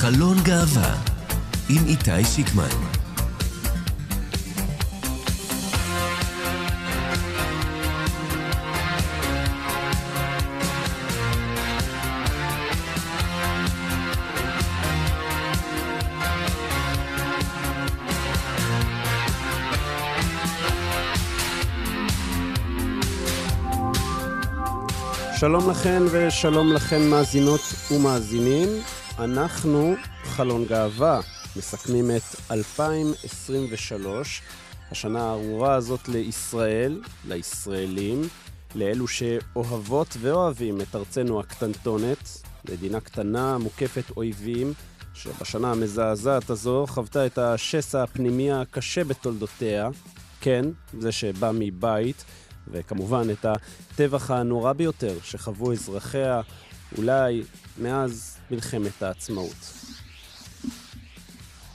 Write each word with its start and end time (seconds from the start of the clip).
חלון 0.00 0.36
גאווה 0.42 0.94
עם 1.68 1.86
איתי 1.86 2.24
שיקמן 2.24 2.68
שלום 25.40 25.70
לכן 25.70 26.02
ושלום 26.10 26.72
לכן 26.72 27.02
מאזינות 27.10 27.60
ומאזינים. 27.90 28.68
אנחנו, 29.18 29.94
חלון 30.24 30.64
גאווה, 30.64 31.20
מסכמים 31.56 32.10
את 32.16 32.22
2023, 32.50 34.42
השנה 34.90 35.22
הארורה 35.22 35.74
הזאת 35.74 36.08
לישראל, 36.08 37.00
לישראלים, 37.28 38.22
לאלו 38.74 39.08
שאוהבות 39.08 40.16
ואוהבים 40.20 40.80
את 40.80 40.94
ארצנו 40.94 41.40
הקטנטונת, 41.40 42.42
מדינה 42.70 43.00
קטנה 43.00 43.58
מוקפת 43.58 44.10
אויבים, 44.16 44.72
שבשנה 45.14 45.70
המזעזעת 45.70 46.50
הזו 46.50 46.84
חוותה 46.88 47.26
את 47.26 47.38
השסע 47.38 48.02
הפנימי 48.02 48.52
הקשה 48.52 49.04
בתולדותיה, 49.04 49.88
כן, 50.40 50.64
זה 50.98 51.12
שבא 51.12 51.50
מבית, 51.54 52.24
וכמובן 52.68 53.26
את 53.30 53.46
הטבח 53.46 54.30
הנורא 54.30 54.72
ביותר 54.72 55.18
שחוו 55.22 55.72
אזרחיה 55.72 56.40
אולי 56.98 57.42
מאז 57.78 58.39
מלחמת 58.50 59.02
העצמאות. 59.02 59.72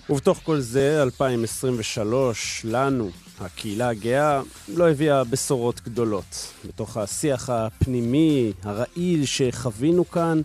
ובתוך 0.10 0.40
כל 0.44 0.60
זה, 0.60 1.04
2023, 1.04 2.66
לנו, 2.70 3.10
הקהילה 3.40 3.90
הגאה, 3.90 4.42
לא 4.68 4.90
הביאה 4.90 5.24
בשורות 5.24 5.82
גדולות. 5.82 6.54
בתוך 6.68 6.98
השיח 6.98 7.50
הפנימי, 7.50 8.54
הרעיל 8.64 9.26
שחווינו 9.26 10.10
כאן, 10.10 10.42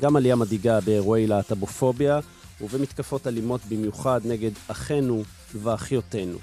גם 0.00 0.16
עלייה 0.16 0.36
מדאיגה 0.36 0.80
באירועי 0.80 1.26
להט"בופוביה, 1.26 2.20
ובמתקפות 2.60 3.26
אלימות 3.26 3.60
במיוחד 3.68 4.20
נגד 4.24 4.50
אחינו 4.68 5.22
ואחיותינו. 5.54 6.38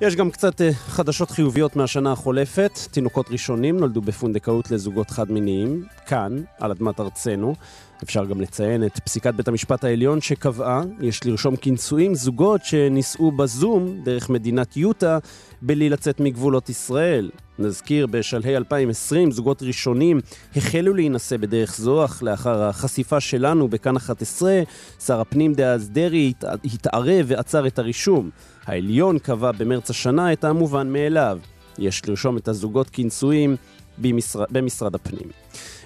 יש 0.00 0.16
גם 0.16 0.30
קצת 0.30 0.60
uh, 0.60 0.64
חדשות 0.74 1.30
חיוביות 1.30 1.76
מהשנה 1.76 2.12
החולפת. 2.12 2.78
תינוקות 2.90 3.30
ראשונים 3.30 3.76
נולדו 3.76 4.00
בפונדקאות 4.00 4.70
לזוגות 4.70 5.10
חד-מיניים, 5.10 5.84
כאן, 6.06 6.36
על 6.60 6.70
אדמת 6.70 7.00
ארצנו. 7.00 7.54
אפשר 8.02 8.24
גם 8.24 8.40
לציין 8.40 8.86
את 8.86 8.98
פסיקת 8.98 9.34
בית 9.34 9.48
המשפט 9.48 9.84
העליון 9.84 10.20
שקבעה, 10.20 10.82
יש 11.00 11.26
לרשום 11.26 11.56
כנשואים 11.56 12.14
זוגות 12.14 12.64
שנישאו 12.64 13.32
בזום 13.32 14.00
דרך 14.04 14.30
מדינת 14.30 14.76
יוטה 14.76 15.18
בלי 15.62 15.88
לצאת 15.88 16.20
מגבולות 16.20 16.68
ישראל. 16.68 17.30
נזכיר, 17.58 18.06
בשלהי 18.06 18.56
2020 18.56 19.30
זוגות 19.30 19.62
ראשונים 19.62 20.20
החלו 20.56 20.94
להינשא 20.94 21.36
בדרך 21.36 21.76
זו, 21.76 22.04
אך 22.04 22.22
לאחר 22.22 22.62
החשיפה 22.62 23.20
שלנו 23.20 23.68
בכאן 23.68 23.96
11, 23.96 24.62
שר 25.06 25.20
הפנים 25.20 25.54
דאז 25.54 25.90
דרעי 25.90 26.32
התערב 26.64 27.24
ועצר 27.26 27.66
את 27.66 27.78
הרישום. 27.78 28.30
העליון 28.66 29.18
קבע 29.18 29.52
במרץ 29.52 29.90
השנה 29.90 30.32
את 30.32 30.44
המובן 30.44 30.92
מאליו. 30.92 31.38
יש 31.78 32.08
לרשום 32.08 32.36
את 32.36 32.48
הזוגות 32.48 32.90
כנשואים 32.92 33.56
במשרד, 33.98 34.46
במשרד 34.50 34.94
הפנים. 34.94 35.28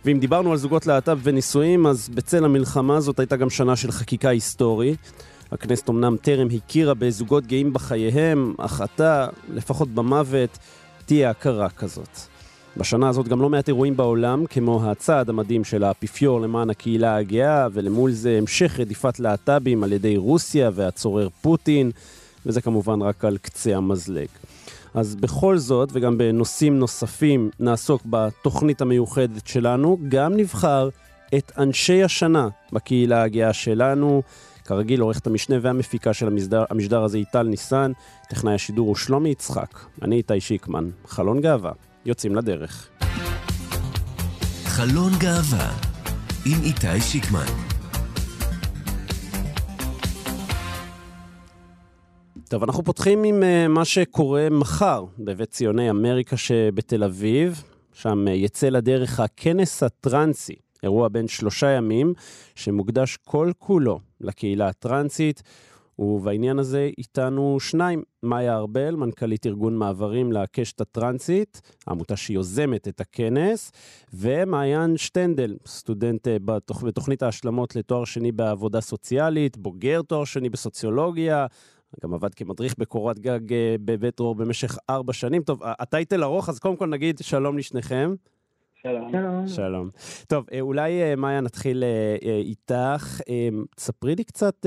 ואם 0.05 0.19
דיברנו 0.19 0.53
על 0.53 0.59
זוגות 0.59 0.87
להט"ב 0.87 1.19
ונישואים, 1.23 1.87
אז 1.87 2.09
בצל 2.09 2.45
המלחמה 2.45 2.97
הזאת 2.97 3.21
הייתה 3.21 3.37
גם 3.37 3.51
שנה 3.51 3.77
של 3.77 3.91
חקיקה 3.91 4.29
היסטורית. 4.29 5.13
הכנסת 5.53 5.91
אמנם 5.91 6.17
טרם 6.23 6.49
הכירה 6.57 6.95
בזוגות 6.95 7.47
גאים 7.47 7.73
בחייהם, 7.73 8.55
אך 8.59 8.83
אתה, 8.85 9.27
לפחות 9.49 9.89
במוות, 9.89 10.59
תהיה 11.07 11.31
הכרה 11.31 11.69
כזאת. 11.71 12.19
בשנה 12.77 13.09
הזאת 13.09 13.29
גם 13.29 13.43
לא 13.43 13.49
מעט 13.49 13.69
אירועים 13.69 13.97
בעולם, 13.97 14.47
כמו 14.47 14.91
הצעד 14.91 15.29
המדהים 15.29 15.65
של 15.65 15.85
האפיפיור 15.85 16.41
למען 16.41 16.71
הקהילה 16.71 17.17
הגאה, 17.17 17.67
ולמול 17.73 18.11
זה 18.11 18.39
המשך 18.39 18.81
רדיפת 18.81 19.21
להט"בים 19.21 19.85
על 19.85 19.93
ידי 19.93 20.17
רוסיה 20.17 20.71
והצורר 20.75 21.29
פוטין, 21.41 21.91
וזה 22.47 22.61
כמובן 22.61 23.03
רק 23.03 23.25
על 23.25 23.39
קצה 23.39 23.77
המזלג. 23.77 24.29
אז 24.99 25.15
בכל 25.15 25.59
זאת, 25.59 25.89
וגם 25.93 26.19
בנושאים 26.19 26.79
נוספים, 26.79 27.51
נעסוק 27.61 28.03
בתוכנית 28.07 28.81
המיוחדת 28.81 29.47
שלנו. 29.47 29.99
גם 30.09 30.37
נבחר 30.37 30.89
את 31.35 31.53
אנשי 31.59 32.03
השנה 32.05 32.49
בקהילה 32.73 33.23
הגאה 33.23 33.53
שלנו. 33.53 34.23
כרגיל, 34.65 35.01
עורכת 35.01 35.27
המשנה 35.27 35.57
והמפיקה 35.63 36.13
של 36.13 36.27
המשדר, 36.27 36.65
המשדר 36.71 37.03
הזה 37.03 37.19
היא 37.19 37.25
טל 37.33 37.43
ניסן, 37.43 37.93
טכנאי 38.29 38.55
השידור 38.55 38.89
הוא 38.89 38.97
שלומי 38.97 39.29
יצחק. 39.29 39.79
אני 40.03 40.17
איתי 40.17 40.41
שיקמן. 40.41 40.91
חלון 41.07 41.41
גאווה. 41.41 41.73
יוצאים 42.07 42.35
לדרך. 42.35 42.89
חלון 44.65 45.13
גאווה 45.19 45.71
עם 46.47 46.59
איתי 46.65 47.01
שיקמן. 47.01 47.68
טוב, 52.49 52.63
אנחנו 52.63 52.85
פותחים 52.85 53.25
עם 53.25 53.43
uh, 53.43 53.69
מה 53.69 53.85
שקורה 53.85 54.49
מחר 54.51 55.05
בבית 55.19 55.51
ציוני 55.51 55.91
אמריקה 55.91 56.37
שבתל 56.37 57.05
אביב. 57.05 57.63
שם 57.93 58.25
uh, 58.27 58.31
יצא 58.31 58.69
לדרך 58.69 59.21
הכנס 59.21 59.83
הטרנסי, 59.83 60.55
אירוע 60.83 61.09
בן 61.09 61.29
שלושה 61.29 61.71
ימים, 61.71 62.15
שמוקדש 62.55 63.17
כל 63.17 63.51
כולו 63.59 64.01
לקהילה 64.21 64.69
הטרנסית. 64.69 65.43
ובעניין 65.99 66.59
הזה 66.59 66.91
איתנו 66.99 67.61
שניים, 67.61 68.03
מאיה 68.23 68.57
ארבל, 68.57 68.95
מנכ"לית 68.97 69.47
ארגון 69.47 69.77
מעברים 69.77 70.33
לקשת 70.33 70.81
הטרנסית, 70.81 71.61
העמותה 71.87 72.17
שיוזמת 72.17 72.89
את 72.89 73.01
הכנס, 73.01 73.73
ומעיין 74.15 74.97
שטנדל, 74.97 75.57
סטודנט 75.67 76.29
אה, 76.29 76.37
בתוכ... 76.45 76.83
בתוכנית 76.83 77.23
ההשלמות 77.23 77.77
לתואר 77.77 78.05
שני 78.05 78.33
בעבודה 78.33 78.81
סוציאלית, 78.81 79.57
בוגר 79.57 80.03
תואר 80.03 80.25
שני 80.25 80.49
בסוציולוגיה, 80.49 81.47
גם 82.03 82.15
עבד 82.15 82.35
כמדריך 82.35 82.75
בקורת 82.79 83.19
גג 83.19 83.53
אה, 83.53 83.77
בבית 83.85 84.17
דרור 84.17 84.35
במשך 84.35 84.79
ארבע 84.91 85.13
שנים. 85.13 85.43
טוב, 85.43 85.61
הטייטל 85.65 86.25
ארוך, 86.25 86.49
אז 86.49 86.59
קודם 86.59 86.77
כל 86.77 86.87
נגיד 86.87 87.19
שלום 87.23 87.59
לשניכם. 87.59 88.15
שלום. 88.83 89.47
שלום. 89.47 89.89
טוב, 90.29 90.47
אה, 90.53 90.61
אולי, 90.61 91.03
אה, 91.03 91.17
מאיה, 91.17 91.41
נתחיל 91.41 91.85
איתך. 92.23 93.21
תספרי 93.77 94.15
לי 94.15 94.25
קצת 94.25 94.67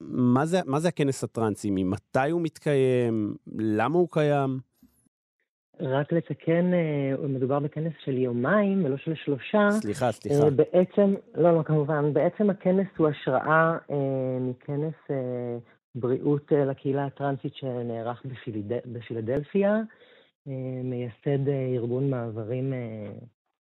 מה 0.00 0.46
זה, 0.46 0.60
מה 0.66 0.80
זה 0.80 0.88
הכנס 0.88 1.24
הטרנסי, 1.24 1.70
ממתי 1.70 2.30
הוא 2.30 2.42
מתקיים, 2.42 3.34
למה 3.58 3.98
הוא 3.98 4.08
קיים? 4.10 4.58
רק 5.80 6.12
לתקן, 6.12 6.70
מדובר 7.28 7.58
בכנס 7.58 7.92
של 8.04 8.18
יומיים 8.18 8.84
ולא 8.84 8.96
של 8.96 9.14
שלושה. 9.14 9.70
סליחה, 9.70 10.12
סליחה. 10.12 10.50
בעצם, 10.50 11.14
לא, 11.34 11.54
לא, 11.54 11.62
כמובן, 11.62 12.12
בעצם 12.12 12.50
הכנס 12.50 12.86
הוא 12.96 13.08
השראה 13.08 13.76
מכנס 14.40 14.94
בריאות 16.00 16.52
אה, 16.52 16.64
לקהילה 16.64 17.06
הטרנסית 17.06 17.54
שנערך 17.54 18.22
בפילדלפיה. 18.86 19.74
אה, 20.48 20.52
מייסד 20.84 21.48
אה, 21.48 21.66
ארגון 21.74 22.10
מעברים 22.10 22.72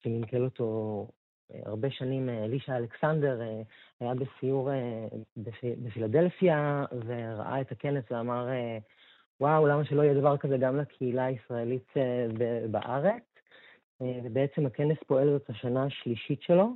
שמנכ"ל 0.03 0.44
אותו 0.44 1.07
הרבה 1.66 1.91
שנים, 1.91 2.29
אלישע 2.29 2.78
אלכסנדר, 2.78 3.41
היה 4.00 4.13
בסיור 4.13 4.69
בפילדלפיה 5.78 6.85
וראה 7.06 7.62
את 7.62 7.72
הכנס 7.72 8.03
ואמר, 8.12 8.47
וואו, 9.40 9.68
למה 9.68 9.85
שלא 9.85 10.01
יהיה 10.01 10.13
דבר 10.13 10.38
כזה 10.38 10.57
גם 10.57 10.78
לקהילה 10.78 11.25
הישראלית 11.25 11.94
בארץ? 12.72 13.24
ובעצם 14.01 14.66
הכנס 14.66 14.97
פועל 15.07 15.29
זאת 15.29 15.50
השנה 15.50 15.84
השלישית 15.84 16.41
שלו. 16.41 16.74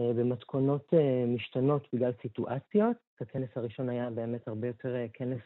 אה, 0.00 0.12
במתכונות 0.12 0.94
אה, 0.94 1.24
משתנות 1.26 1.88
בגלל 1.92 2.12
סיטואציות. 2.22 2.96
הכנס 3.20 3.48
הראשון 3.56 3.88
היה 3.88 4.10
באמת 4.10 4.48
הרבה 4.48 4.66
יותר 4.66 4.96
אה, 4.96 5.06
כנס 5.12 5.40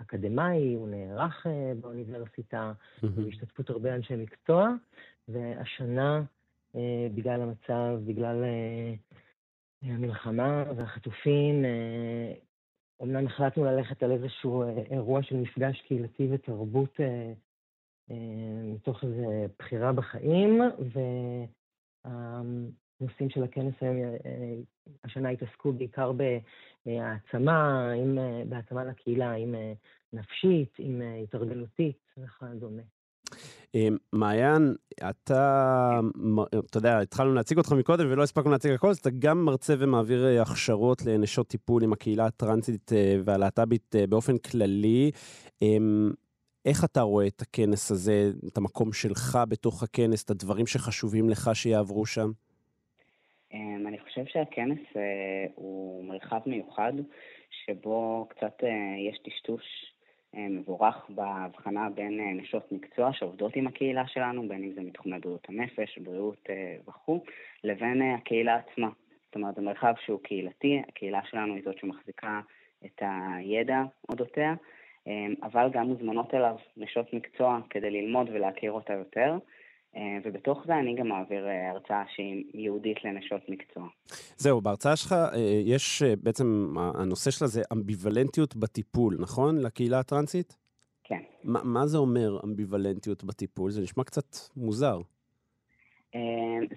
אקדמאי, 0.00 0.74
הוא 0.74 0.88
נערך 0.88 1.46
באוניברסיטה. 1.80 2.72
בהשתתפות 3.02 3.70
הרבה 3.70 3.94
אנשי 3.94 4.16
מקצוע, 4.16 4.68
והשנה, 5.28 6.22
בגלל 7.14 7.40
המצב, 7.42 7.98
בגלל 8.06 8.44
המלחמה 9.82 10.64
והחטופים, 10.76 11.64
אומנם 13.00 13.26
החלטנו 13.26 13.64
ללכת 13.64 14.02
על 14.02 14.12
איזשהו 14.12 14.62
אירוע 14.90 15.22
של 15.22 15.36
מפגש 15.36 15.80
קהילתי 15.80 16.28
ותרבות 16.32 17.00
מתוך 18.64 19.04
איזו 19.04 19.30
בחירה 19.58 19.92
בחיים, 19.92 20.60
הנושאים 23.00 23.30
של 23.30 23.42
הכנס 23.42 23.74
היום 23.80 23.96
אה, 23.96 24.54
השנה 25.04 25.28
התעסקו 25.28 25.72
בעיקר 25.72 26.12
בהעצמה, 26.12 27.90
עם, 27.92 28.18
אה, 28.18 28.42
בהעצמה 28.48 28.84
לקהילה, 28.84 29.34
אה, 29.34 29.72
נפשית, 30.12 30.72
עם 30.78 31.02
התארגנותית 31.22 31.98
וכדומה. 32.18 32.82
מעיין, 34.12 34.74
אתה, 35.10 36.00
אתה 36.58 36.78
יודע, 36.78 36.98
התחלנו 36.98 37.34
להציג 37.34 37.58
אותך 37.58 37.72
מקודם 37.72 38.06
ולא 38.10 38.22
הספקנו 38.22 38.50
להציג 38.50 38.72
הכל, 38.72 38.90
אז 38.90 38.98
אתה 38.98 39.10
גם 39.18 39.44
מרצה 39.44 39.74
ומעביר 39.78 40.26
הכשרות 40.42 41.06
לנשות 41.06 41.48
טיפול 41.48 41.84
עם 41.84 41.92
הקהילה 41.92 42.26
הטרנסית 42.26 42.92
והלהט"בית 43.24 43.94
באופן 44.08 44.38
כללי. 44.38 45.10
איך 46.64 46.84
אתה 46.84 47.00
רואה 47.00 47.26
את 47.26 47.42
הכנס 47.42 47.90
הזה, 47.90 48.30
את 48.46 48.56
המקום 48.56 48.92
שלך 48.92 49.38
בתוך 49.48 49.82
הכנס, 49.82 50.24
את 50.24 50.30
הדברים 50.30 50.66
שחשובים 50.66 51.30
לך 51.30 51.50
שיעברו 51.54 52.06
שם? 52.06 52.30
אמ, 53.54 53.86
אני 53.86 53.98
חושב 53.98 54.24
שהכנס 54.26 54.78
אה, 54.96 55.46
הוא 55.54 56.04
מרחב 56.04 56.40
מיוחד, 56.46 56.92
שבו 57.50 58.26
קצת 58.30 58.64
אה, 58.64 59.10
יש 59.10 59.18
טשטוש 59.18 59.94
אה, 60.34 60.46
מבורך 60.50 61.06
בהבחנה 61.08 61.88
בין 61.94 62.20
נשות 62.36 62.72
מקצוע 62.72 63.12
שעובדות 63.12 63.56
עם 63.56 63.66
הקהילה 63.66 64.06
שלנו, 64.06 64.48
בין 64.48 64.64
אם 64.64 64.72
זה 64.72 64.80
מתחומי 64.80 65.18
בריאות 65.18 65.48
הנפש, 65.48 65.98
בריאות 65.98 66.48
וכו', 66.88 67.24
לבין 67.64 68.02
הקהילה 68.02 68.56
עצמה. 68.56 68.88
זאת 69.26 69.34
אומרת, 69.36 69.54
זה 69.54 69.62
מרחב 69.62 69.94
שהוא 70.04 70.20
קהילתי, 70.22 70.82
הקהילה 70.88 71.20
שלנו 71.30 71.54
היא 71.54 71.62
זאת 71.64 71.78
שמחזיקה 71.78 72.40
את 72.84 73.02
הידע 73.02 73.82
אודותיה, 74.08 74.54
אבל 75.42 75.70
גם 75.72 75.86
מוזמנות 75.86 76.34
אליו 76.34 76.56
נשות 76.76 77.12
מקצוע 77.14 77.60
כדי 77.70 77.90
ללמוד 77.90 78.28
ולהכיר 78.32 78.72
אותה 78.72 78.92
יותר. 78.92 79.38
אה, 79.96 80.18
ובתוך 80.24 80.62
זה 80.66 80.78
אני 80.78 80.94
גם 80.94 81.08
מעביר 81.08 81.48
אה, 81.48 81.70
הרצאה 81.70 82.04
שהיא 82.14 82.44
ייעודית 82.54 83.04
לנשות 83.04 83.40
מקצוע. 83.48 83.88
זהו, 84.36 84.60
בהרצאה 84.60 84.96
שלך 84.96 85.12
אה, 85.12 85.38
יש 85.64 86.02
בעצם, 86.22 86.74
הנושא 86.94 87.30
שלה 87.30 87.48
זה 87.48 87.62
אמביוולנטיות 87.72 88.56
בטיפול, 88.56 89.16
נכון? 89.20 89.58
לקהילה 89.66 89.98
הטרנסית? 89.98 90.56
כן. 91.04 91.20
ما, 91.44 91.58
מה 91.64 91.86
זה 91.86 91.98
אומר 91.98 92.40
אמביוולנטיות 92.44 93.24
בטיפול? 93.24 93.70
זה 93.70 93.82
נשמע 93.82 94.04
קצת 94.04 94.36
מוזר. 94.56 95.00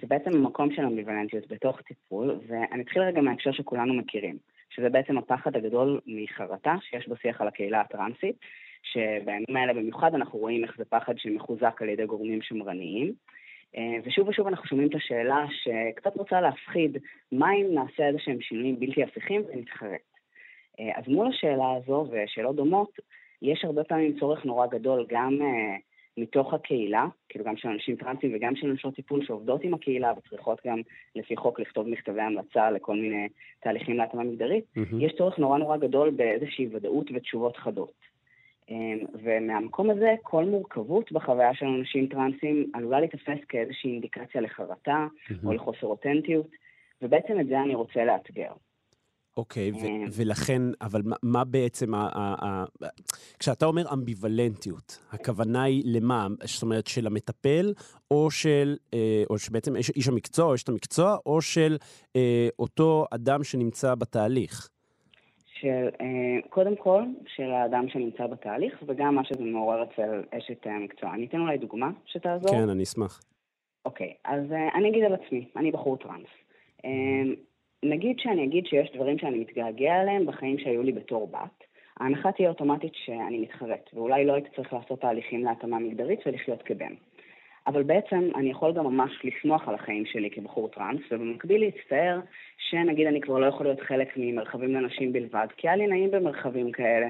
זה 0.01 0.07
בעצם 0.07 0.29
המקום 0.33 0.71
של 0.75 0.81
אמביוולנטיות 0.81 1.47
בתוך 1.47 1.81
טיפול, 1.81 2.39
ואני 2.47 2.81
אתחיל 2.81 3.01
רגע 3.01 3.21
מההקשר 3.21 3.51
שכולנו 3.51 3.93
מכירים, 3.93 4.37
שזה 4.69 4.89
בעצם 4.89 5.17
הפחד 5.17 5.55
הגדול 5.55 5.99
מחרטה 6.05 6.75
שיש 6.81 7.09
בשיח 7.09 7.41
על 7.41 7.47
הקהילה 7.47 7.81
הטרנסית, 7.81 8.35
שבימים 8.83 9.55
האלה 9.55 9.73
במיוחד 9.73 10.15
אנחנו 10.15 10.39
רואים 10.39 10.63
איך 10.63 10.77
זה 10.77 10.85
פחד 10.85 11.13
שמחוזק 11.17 11.81
על 11.81 11.89
ידי 11.89 12.05
גורמים 12.05 12.41
שמרניים. 12.41 13.13
אה, 13.77 13.97
ושוב 14.03 14.27
ושוב 14.27 14.47
אנחנו 14.47 14.65
שומעים 14.65 14.89
את 14.89 14.95
השאלה 14.95 15.45
שקצת 15.49 16.15
רוצה 16.15 16.41
להפחיד, 16.41 16.97
מה 17.31 17.53
אם 17.53 17.65
נעשה 17.73 18.07
איזה 18.07 18.19
שהם 18.19 18.41
שינויים 18.41 18.79
בלתי 18.79 19.03
הפיכים 19.03 19.41
ונתחרט? 19.47 20.01
אה, 20.79 20.91
אז 20.95 21.07
מול 21.07 21.27
השאלה 21.27 21.75
הזו 21.77 22.07
ושאלות 22.11 22.55
דומות, 22.55 22.99
יש 23.41 23.65
הרבה 23.65 23.83
פעמים 23.83 24.19
צורך 24.19 24.45
נורא 24.45 24.67
גדול 24.67 25.05
גם 25.09 25.39
uh, 25.41 25.81
מתוך 26.17 26.53
הקהילה, 26.53 27.05
כאילו 27.29 27.45
גם 27.45 27.57
של 27.57 27.67
אנשים 27.67 27.95
טרנסים 27.95 28.35
וגם 28.35 28.55
של 28.55 28.67
נשות 28.67 28.95
טיפול 28.95 29.25
שעובדות 29.25 29.63
עם 29.63 29.73
הקהילה 29.73 30.13
וצריכות 30.17 30.61
גם 30.67 30.81
לפי 31.15 31.35
חוק 31.35 31.59
לכתוב 31.59 31.87
מכתבי 31.87 32.21
המלצה 32.21 32.71
לכל 32.71 32.95
מיני 32.95 33.27
תהליכים 33.59 33.97
להתאמה 33.97 34.23
מגדרית, 34.23 34.65
mm-hmm. 34.77 34.95
יש 34.99 35.13
צורך 35.17 35.39
נורא 35.39 35.57
נורא 35.57 35.77
גדול 35.77 36.09
באיזושהי 36.09 36.67
ודאות 36.71 37.11
ותשובות 37.13 37.57
חדות. 37.57 38.12
אמ, 38.69 38.99
ומהמקום 39.23 39.89
הזה, 39.89 40.15
כל 40.23 40.45
מורכבות 40.45 41.11
בחוויה 41.11 41.53
של 41.53 41.65
אנשים 41.65 42.07
טרנסים 42.07 42.71
עלולה 42.73 42.99
להיתפס 42.99 43.39
כאיזושהי 43.49 43.91
אינדיקציה 43.91 44.41
לחרטה 44.41 45.07
mm-hmm. 45.07 45.45
או 45.45 45.53
לחוסר 45.53 45.87
אותנטיות, 45.87 46.47
ובעצם 47.01 47.39
את 47.39 47.47
זה 47.47 47.61
אני 47.61 47.75
רוצה 47.75 48.05
לאתגר. 48.05 48.51
אוקיי, 49.37 49.71
okay, 49.71 49.85
אמ. 49.85 50.05
ולכן, 50.15 50.61
אבל 50.81 51.01
מה, 51.05 51.15
מה 51.23 51.43
בעצם, 51.43 51.93
ה- 51.93 52.09
ה- 52.13 52.45
ה- 52.45 52.87
כשאתה 53.39 53.65
אומר 53.65 53.93
אמביוולנטיות, 53.93 54.99
הכוונה 55.11 55.63
היא 55.63 55.83
למה? 55.85 56.27
זאת 56.43 56.63
אומרת, 56.63 56.87
של 56.87 57.07
המטפל, 57.07 57.73
או 58.11 58.31
של, 58.31 58.75
אה, 58.93 59.23
או 59.29 59.37
שבעצם 59.37 59.75
איש, 59.75 59.89
איש 59.89 60.07
המקצוע, 60.07 60.45
או 60.45 60.55
אשת 60.55 60.69
המקצוע, 60.69 61.17
או 61.25 61.41
של 61.41 61.77
אה, 62.15 62.47
אותו 62.59 63.05
אדם 63.11 63.43
שנמצא 63.43 63.95
בתהליך? 63.95 64.69
של, 65.63 65.89
אה, 66.01 66.49
קודם 66.49 66.75
כל, 66.75 67.03
של 67.27 67.51
האדם 67.51 67.89
שנמצא 67.89 68.27
בתהליך, 68.27 68.83
וגם 68.87 69.15
מה 69.15 69.23
שזה 69.25 69.43
מעורר 69.43 69.83
אצל 69.83 70.21
אשת 70.31 70.67
המקצוע. 70.67 71.13
אני 71.13 71.25
אתן 71.25 71.39
אולי 71.39 71.57
דוגמה 71.57 71.91
שתעזור. 72.05 72.51
כן, 72.51 72.69
אני 72.69 72.83
אשמח. 72.83 73.21
אוקיי, 73.85 74.13
אז 74.25 74.51
אה, 74.51 74.69
אני 74.75 74.89
אגיד 74.89 75.03
על 75.03 75.13
עצמי, 75.13 75.47
אני 75.55 75.71
בחור 75.71 75.97
טראנס. 75.97 76.27
אה, 76.85 76.89
נגיד 77.83 78.19
שאני 78.19 78.43
אגיד 78.43 78.65
שיש 78.65 78.91
דברים 78.95 79.19
שאני 79.19 79.39
מתגעגע 79.39 79.93
עליהם 79.93 80.25
בחיים 80.25 80.59
שהיו 80.59 80.83
לי 80.83 80.91
בתור 80.91 81.27
בת. 81.27 81.63
ההנחה 81.99 82.31
תהיה 82.31 82.49
אוטומטית 82.49 82.93
שאני 82.95 83.39
מתחרט, 83.39 83.89
ואולי 83.93 84.25
לא 84.25 84.33
הייתי 84.33 84.49
צריך 84.55 84.73
לעשות 84.73 85.01
תהליכים 85.01 85.43
להתאמה 85.43 85.79
מגדרית 85.79 86.19
ולחיות 86.25 86.61
כבן. 86.61 86.93
אבל 87.67 87.83
בעצם 87.83 88.29
אני 88.35 88.49
יכול 88.49 88.73
גם 88.73 88.85
ממש 88.85 89.11
לשמוח 89.23 89.67
על 89.67 89.75
החיים 89.75 90.05
שלי 90.05 90.29
כבחור 90.31 90.69
טראנס, 90.69 91.01
ובמקביל 91.11 91.61
להצטער 91.61 92.19
שנגיד 92.57 93.07
אני 93.07 93.21
כבר 93.21 93.39
לא 93.39 93.45
יכול 93.45 93.65
להיות 93.65 93.79
חלק 93.81 94.07
ממרחבים 94.17 94.73
לנשים 94.73 95.13
בלבד, 95.13 95.47
כי 95.57 95.67
היה 95.67 95.75
לי 95.75 95.87
נעים 95.87 96.11
במרחבים 96.11 96.71
כאלה. 96.71 97.07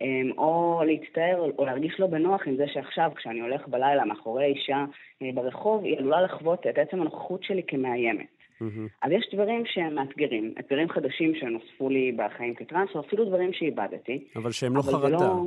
אמ, 0.00 0.38
או 0.38 0.82
להצטער 0.86 1.50
או 1.58 1.64
להרגיש 1.64 2.00
לא 2.00 2.06
בנוח 2.06 2.42
עם 2.46 2.56
זה 2.56 2.64
שעכשיו, 2.72 3.10
כשאני 3.16 3.40
הולך 3.40 3.68
בלילה 3.68 4.04
מאחורי 4.04 4.44
אישה 4.44 4.84
אה, 5.22 5.28
ברחוב, 5.34 5.84
היא 5.84 5.98
עלולה 5.98 6.22
לחוות 6.22 6.66
את 6.66 6.78
עצם 6.78 7.00
הנוכחות 7.00 7.42
שלי 7.42 7.62
כמאיימת. 7.66 8.26
Mm-hmm. 8.62 8.88
אז 9.02 9.12
יש 9.12 9.28
דברים 9.34 9.62
שהם 9.66 9.94
מאתגרים, 9.94 10.54
אתגרים 10.58 10.88
חדשים 10.88 11.34
שנוספו 11.34 11.88
לי 11.88 12.12
בחיים 12.12 12.54
כטראנס, 12.54 12.90
או 12.94 13.00
אפילו 13.00 13.24
דברים 13.24 13.52
שאיבדתי. 13.52 14.24
אבל 14.36 14.50
שהם 14.50 14.76
לא 14.76 14.82
חרטה. 14.82 15.08
לא... 15.08 15.44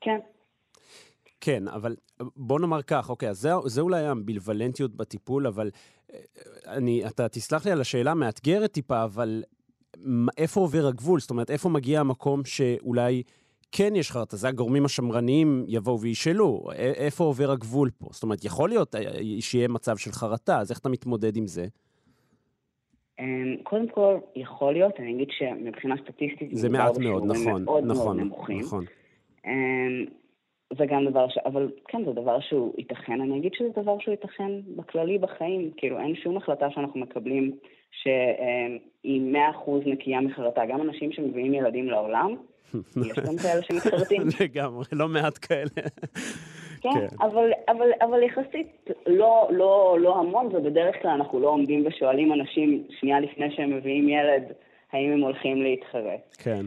כן, 0.00 0.18
כן, 1.44 1.68
אבל 1.68 1.96
בוא 2.36 2.60
נאמר 2.60 2.82
כך, 2.82 3.10
אוקיי, 3.10 3.28
אז 3.28 3.40
זה, 3.40 3.50
זה 3.64 3.80
אולי 3.80 4.06
האמביוולנטיות 4.06 4.94
בטיפול, 4.96 5.46
אבל 5.46 5.70
אה, 6.12 6.18
אני, 6.66 7.06
אתה 7.06 7.28
תסלח 7.28 7.66
לי 7.66 7.72
על 7.72 7.80
השאלה 7.80 8.10
המאתגרת 8.10 8.72
טיפה, 8.72 9.04
אבל 9.04 9.42
איפה 10.38 10.60
עובר 10.60 10.86
הגבול? 10.86 11.20
זאת 11.20 11.30
אומרת, 11.30 11.50
איפה 11.50 11.68
מגיע 11.68 12.00
המקום 12.00 12.44
שאולי 12.44 13.22
כן 13.72 13.96
יש 13.96 14.10
חרטה? 14.10 14.36
זה 14.36 14.48
הגורמים 14.48 14.84
השמרניים 14.84 15.64
יבואו 15.68 16.00
וישאלו, 16.00 16.68
איפה 16.76 17.24
עובר 17.24 17.50
הגבול 17.50 17.90
פה? 17.98 18.08
זאת 18.10 18.22
אומרת, 18.22 18.44
יכול 18.44 18.68
להיות 18.68 18.94
אה, 18.94 19.00
שיהיה 19.40 19.68
מצב 19.68 19.96
של 19.96 20.12
חרטה, 20.12 20.58
אז 20.58 20.70
איך 20.70 20.78
אתה 20.78 20.88
מתמודד 20.88 21.36
עם 21.36 21.46
זה? 21.46 21.66
אמ, 23.20 23.56
קודם 23.62 23.88
כל, 23.88 24.16
יכול 24.36 24.72
להיות, 24.72 24.92
אני 24.98 25.14
אגיד 25.14 25.28
שמבחינה 25.30 25.94
סטטיסטית... 26.02 26.48
זה 26.52 26.68
מעט 26.68 26.98
מאוד, 26.98 27.24
נכון, 27.26 27.64
מאוד 27.64 27.84
נכון, 27.84 28.16
מאוד. 28.16 28.60
נכון. 28.60 28.84
אמ, 30.72 30.76
זה 30.78 30.86
גם 30.86 31.04
דבר 31.10 31.28
ש... 31.28 31.38
אבל 31.38 31.70
כן, 31.88 32.04
זה 32.04 32.12
דבר 32.12 32.40
שהוא 32.40 32.74
ייתכן. 32.78 33.20
אני 33.20 33.38
אגיד 33.38 33.52
שזה 33.54 33.68
דבר 33.82 33.98
שהוא 33.98 34.12
ייתכן 34.12 34.50
בכללי 34.76 35.18
בחיים. 35.18 35.70
כאילו, 35.76 35.98
אין 35.98 36.14
שום 36.14 36.36
החלטה 36.36 36.70
שאנחנו 36.70 37.00
מקבלים 37.00 37.52
שהיא 37.92 39.20
מאה 39.20 39.50
אחוז 39.50 39.82
נקייה 39.86 40.20
מחרטה. 40.20 40.66
גם 40.66 40.80
אנשים 40.80 41.12
שמביאים 41.12 41.54
ילדים 41.54 41.86
לעולם, 41.86 42.34
יש 43.10 43.18
גם 43.18 43.36
כאלה 43.42 43.62
שמתחרטים. 43.62 44.22
לגמרי, 44.40 44.84
לא 44.92 45.08
מעט 45.08 45.38
כאלה. 45.42 45.88
כן, 46.80 46.90
כן. 46.94 47.06
אבל, 47.20 47.50
אבל, 47.68 47.90
אבל 48.00 48.22
יחסית 48.22 48.90
לא, 49.06 49.48
לא, 49.50 49.96
לא 50.00 50.16
המון, 50.16 50.46
ובדרך 50.46 51.02
כלל 51.02 51.10
אנחנו 51.10 51.40
לא 51.40 51.48
עומדים 51.48 51.86
ושואלים 51.86 52.32
אנשים 52.32 52.84
שנייה 53.00 53.20
לפני 53.20 53.50
שהם 53.56 53.76
מביאים 53.76 54.08
ילד, 54.08 54.42
האם 54.92 55.12
הם 55.12 55.20
הולכים 55.20 55.62
להתחרט. 55.62 56.36
כן. 56.38 56.64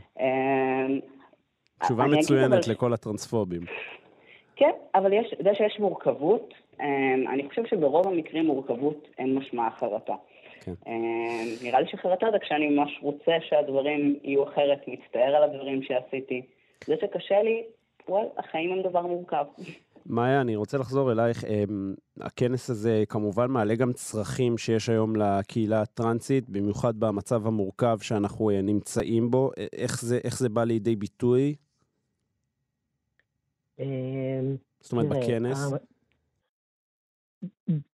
תשובה 1.86 2.06
מצוינת 2.06 2.64
אבל... 2.64 2.74
לכל 2.74 2.94
הטרנספובים. 2.94 3.62
כן, 4.56 4.72
אבל 4.96 5.14
יש, 5.14 5.34
זה 5.44 5.50
שיש 5.54 5.80
מורכבות, 5.80 6.54
אמ, 6.82 7.26
אני 7.34 7.50
חושב 7.50 7.62
שברוב 7.66 8.08
המקרים 8.08 8.46
מורכבות 8.46 9.08
אין 9.18 9.36
משמעה 9.36 9.70
חרטה. 9.80 10.14
כן. 10.62 10.74
אמ, 10.88 11.48
נראה 11.64 11.82
לי 11.82 11.88
שחרטה 11.88 12.28
זה 12.32 12.40
כשאני 12.40 12.70
ממש 12.70 13.00
רוצה 13.02 13.32
שהדברים 13.50 14.20
יהיו 14.24 14.44
אחרת, 14.44 14.88
מצטער 14.88 15.36
על 15.36 15.44
הדברים 15.44 15.84
שעשיתי. 15.84 16.42
זה 16.86 16.96
שקשה 17.02 17.42
לי, 17.42 17.64
וואל, 18.10 18.26
החיים 18.38 18.72
הם 18.72 18.82
דבר 18.82 19.02
מורכב. 19.02 19.46
מאיה, 20.06 20.42
אני 20.42 20.56
רוצה 20.56 20.78
לחזור 20.78 21.12
אלייך. 21.12 21.46
אמ, 21.46 21.94
הכנס 22.22 22.70
הזה 22.70 23.04
כמובן 23.10 23.52
מעלה 23.52 23.76
גם 23.76 23.94
צרכים 23.94 24.58
שיש 24.58 24.90
היום 24.90 25.16
לקהילה 25.16 25.82
הטרנסית, 25.82 26.50
במיוחד 26.50 27.00
במצב 27.00 27.48
המורכב 27.48 27.98
שאנחנו 28.02 28.50
אה, 28.50 28.62
נמצאים 28.62 29.32
בו. 29.32 29.52
איך 29.74 30.02
זה, 30.02 30.20
איך 30.24 30.40
זה 30.40 30.50
בא 30.50 30.64
לידי 30.64 30.96
ביטוי? 30.96 31.56
אמ, 33.80 34.56
זאת 34.80 34.92
אומרת, 34.92 35.08
בכנס? 35.10 35.74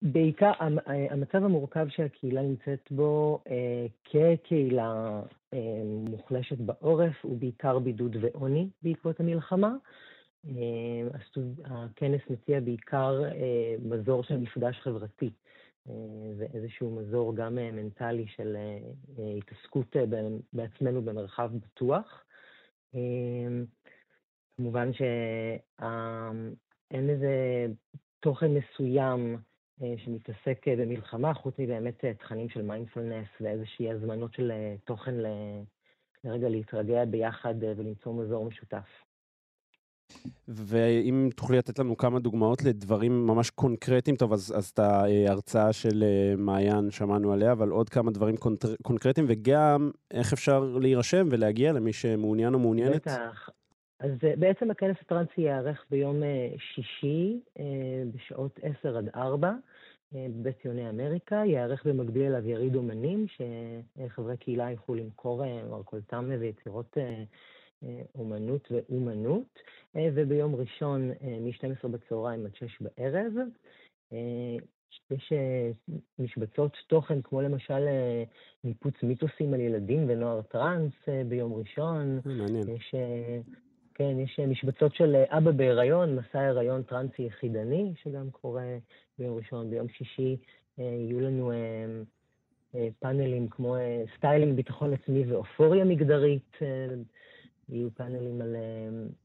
בעיקר 0.02 0.52
המצב 0.86 1.44
המורכב 1.44 1.88
שהקהילה 1.88 2.42
נמצאת 2.42 2.88
בו 2.90 3.42
אה, 3.50 3.86
כקהילה 4.04 5.22
אה, 5.54 5.82
מוחלשת 6.10 6.58
בעורף 6.58 7.14
הוא 7.22 7.38
בעיקר 7.38 7.78
בידוד 7.78 8.16
ועוני 8.20 8.68
בעקבות 8.82 9.20
המלחמה. 9.20 9.74
אה, 10.48 10.52
הכנס 11.64 12.20
מציע 12.30 12.60
בעיקר 12.60 13.22
מזור 13.84 14.22
של 14.22 14.36
מפגש 14.36 14.80
חברתי 14.80 15.30
ואיזשהו 16.36 16.90
מזור 16.90 17.36
גם 17.36 17.54
מנטלי 17.54 18.26
של 18.36 18.56
התעסקות 19.38 19.96
בעצמנו 20.52 21.02
במרחב 21.02 21.50
בטוח. 21.54 22.24
כמובן 24.60 24.92
שאין 24.92 27.10
איזה 27.10 27.66
תוכן 28.20 28.50
מסוים 28.54 29.36
שמתעסק 29.96 30.68
במלחמה, 30.68 31.34
חוץ 31.34 31.54
מבאמת 31.58 32.04
תכנים 32.18 32.48
של 32.48 32.62
מיינדפולנס 32.62 33.26
ואיזושהי 33.40 33.90
הזמנות 33.90 34.34
של 34.34 34.52
תוכן 34.84 35.14
לרגע 36.24 36.48
להתרגע 36.48 37.04
ביחד 37.04 37.54
ולמצוא 37.60 38.14
מזור 38.14 38.44
משותף. 38.44 38.86
ואם 40.48 41.28
תוכלי 41.36 41.58
לתת 41.58 41.78
לנו 41.78 41.96
כמה 41.96 42.18
דוגמאות 42.18 42.62
לדברים 42.62 43.26
ממש 43.26 43.50
קונקרטיים, 43.50 44.16
טוב, 44.16 44.32
אז, 44.32 44.54
אז 44.56 44.68
את 44.68 44.78
ההרצאה 44.78 45.72
של 45.72 46.02
אה, 46.02 46.34
מעיין 46.36 46.90
שמענו 46.90 47.32
עליה, 47.32 47.52
אבל 47.52 47.68
עוד 47.68 47.88
כמה 47.88 48.10
דברים 48.10 48.36
קונטר, 48.36 48.74
קונקרטיים, 48.82 49.26
וגם 49.28 49.90
איך 50.10 50.32
אפשר 50.32 50.76
להירשם 50.80 51.28
ולהגיע 51.30 51.72
למי 51.72 51.92
שמעוניין 51.92 52.54
או 52.54 52.58
מעוניינת? 52.58 52.96
בטח. 52.96 53.48
אז 54.00 54.10
אה, 54.24 54.36
בעצם 54.36 54.70
הכנס 54.70 54.96
הטרנסי 55.02 55.40
ייערך 55.40 55.84
ביום 55.90 56.22
אה, 56.22 56.48
שישי 56.58 57.40
בשעות 58.14 58.60
10 58.62 58.98
עד 58.98 59.08
4 59.14 59.52
בבית 60.12 60.56
ציוני 60.62 60.90
אמריקה, 60.90 61.36
ייערך 61.36 61.86
במקביל 61.86 62.22
אליו 62.22 62.48
יריד 62.48 62.76
אומנים, 62.76 63.26
שחברי 63.28 64.36
קהילה 64.36 64.70
יוכלו 64.70 64.94
למכור 64.94 65.42
מרכולתם 65.70 66.30
ויצירות 66.40 66.96
אומנות 68.14 68.68
ואומנות, 68.70 69.58
אה, 69.96 70.08
וביום 70.14 70.54
ראשון 70.54 71.10
אה, 71.10 71.38
מ-12 71.40 71.88
בצהריים 71.88 72.46
עד 72.46 72.54
6 72.54 72.82
בערב. 72.82 73.32
אה, 74.12 74.56
יש 75.10 75.32
משבצות 76.18 76.76
תוכן, 76.86 77.22
כמו 77.22 77.42
למשל 77.42 77.86
ניפוץ 78.64 78.94
מיתוסים 79.02 79.54
על 79.54 79.60
ילדים 79.60 80.04
ונוער 80.08 80.42
טראנס 80.42 80.92
ביום 81.28 81.54
ראשון. 81.54 82.20
מעניין. 82.24 82.68
יש, 82.68 82.94
כן, 83.94 84.20
יש 84.20 84.40
משבצות 84.40 84.94
של 84.94 85.16
אבא 85.28 85.50
בהיריון, 85.50 86.16
מסע 86.16 86.40
הריון 86.40 86.82
טרנסי 86.82 87.22
יחידני, 87.22 87.92
שגם 88.02 88.30
קורה 88.30 88.76
ביום 89.18 89.36
ראשון. 89.36 89.70
ביום 89.70 89.88
שישי 89.88 90.36
יהיו 90.78 91.20
לנו 91.20 91.52
פאנלים 92.98 93.48
כמו 93.48 93.76
סטיילינג, 94.16 94.56
ביטחון 94.56 94.92
עצמי 94.92 95.24
ואופוריה 95.24 95.84
מגדרית. 95.84 96.56
יהיו 97.72 97.88
פאנלים 97.94 98.40
על, 98.40 98.56
אה, 98.56 98.60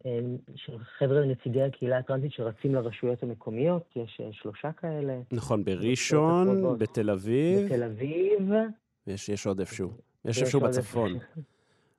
אה, 0.06 0.20
של 0.56 0.78
חבר'ה 0.98 1.26
נציגי 1.26 1.62
הקהילה 1.62 1.98
הטרנסית 1.98 2.32
שרצים 2.32 2.76
לרשויות 2.76 3.24
המקומיות, 3.24 3.84
יש 3.96 4.22
אה, 4.24 4.30
שלושה 4.32 4.72
כאלה. 4.72 5.20
נכון, 5.32 5.64
בראשון, 5.64 6.78
בתל 6.78 7.10
אביב. 7.10 7.66
בתל 7.66 7.84
אביב. 7.84 8.50
ויש 9.08 9.30
יש 9.30 9.48
עוד 9.48 9.60
איפשהו. 9.60 9.92
יש 10.26 10.42
איפשהו 10.42 10.60
בצפון. 10.60 11.18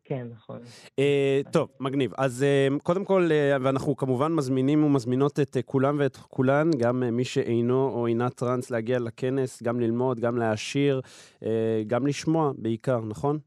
כן, 0.08 0.26
נכון. 0.32 0.58
Uh, 0.86 1.50
טוב, 1.52 1.68
מגניב. 1.80 2.12
אז 2.18 2.44
uh, 2.44 2.82
קודם 2.82 3.04
כל, 3.04 3.28
uh, 3.28 3.62
ואנחנו 3.62 3.96
כמובן 3.96 4.32
מזמינים 4.32 4.84
ומזמינות 4.84 5.40
את 5.40 5.56
uh, 5.56 5.62
כולם 5.62 5.96
ואת 5.98 6.16
כולן, 6.16 6.70
גם 6.78 7.02
uh, 7.02 7.10
מי 7.10 7.24
שאינו 7.24 7.88
או 7.88 8.06
אינה 8.06 8.30
טראנס, 8.30 8.70
להגיע 8.70 8.98
לכנס, 8.98 9.62
גם 9.62 9.80
ללמוד, 9.80 10.20
גם 10.20 10.36
להעשיר, 10.36 11.00
uh, 11.40 11.46
גם 11.86 12.06
לשמוע 12.06 12.52
בעיקר, 12.58 13.00
נכון? 13.00 13.38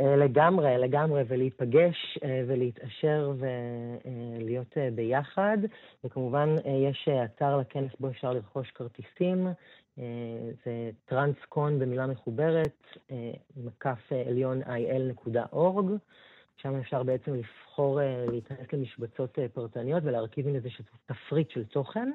אה, 0.00 0.16
לגמרי, 0.16 0.78
לגמרי, 0.78 1.22
ולהיפגש 1.28 2.18
אה, 2.24 2.42
ולהתעשר 2.46 3.32
ולהיות 3.38 4.78
אה, 4.78 4.88
ביחד. 4.94 5.58
וכמובן, 6.04 6.56
יש 6.90 7.08
אתר 7.24 7.56
לכנס 7.56 7.90
בו 8.00 8.08
אפשר 8.08 8.32
לרכוש 8.32 8.70
כרטיסים. 8.70 9.48
זה 10.64 10.90
טרנסקון 11.04 11.78
במילה 11.78 12.06
מחוברת, 12.06 12.86
מקף 13.56 14.12
עליון 14.26 14.62
il.org. 14.62 15.84
שם 16.56 16.76
אפשר 16.76 17.02
בעצם 17.02 17.34
לבחור 17.34 18.00
להיכנס 18.30 18.72
למשבצות 18.72 19.38
פרטניות 19.52 20.02
ולהרכיב 20.06 20.48
עם 20.48 20.54
איזשהו 20.54 20.84
תפריט 21.06 21.50
של 21.50 21.64
תוכן. 21.64 22.10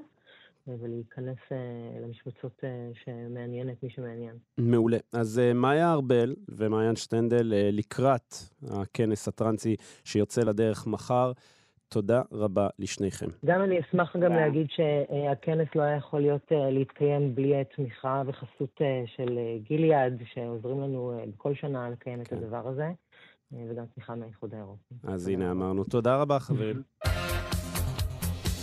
ולהיכנס 0.67 1.37
אה, 1.51 1.57
למשבצות 2.01 2.63
אה, 2.63 2.89
שמעניינת 3.03 3.83
מי 3.83 3.89
שמעניין. 3.89 4.35
מעולה. 4.57 4.97
אז 5.13 5.39
אה, 5.39 5.53
מאיה 5.53 5.93
ארבל 5.93 6.35
ומעיין 6.49 6.95
שטנדל 6.95 7.53
לקראת 7.71 8.35
הכנס 8.71 9.27
הטרנסי 9.27 9.75
שיוצא 10.03 10.41
לדרך 10.41 10.87
מחר. 10.87 11.31
תודה 11.89 12.21
רבה 12.31 12.67
לשניכם. 12.79 13.25
גם 13.45 13.63
אני 13.63 13.79
אשמח 13.79 14.15
גם 14.15 14.33
להגיד 14.33 14.67
שהכנס 14.69 15.67
לא 15.75 15.81
היה 15.81 15.95
יכול 15.97 16.21
להיות, 16.21 16.51
להתקיים 16.51 17.35
בלי 17.35 17.53
תמיכה 17.75 18.21
וחסות 18.25 18.81
של 19.05 19.39
גיליאד, 19.63 20.21
שעוזרים 20.33 20.81
לנו 20.81 21.21
בכל 21.33 21.53
שנה 21.55 21.89
לקיים 21.89 22.21
את 22.21 22.27
כן. 22.27 22.37
הדבר 22.37 22.67
הזה, 22.67 22.91
וגם 23.51 23.85
תמיכה 23.95 24.15
מהאיחוד 24.15 24.53
האירופי. 24.53 24.95
אז 25.03 25.27
הנה 25.27 25.51
אמרנו. 25.51 25.83
תודה 25.83 26.21
רבה, 26.21 26.39
חברים. 26.39 26.81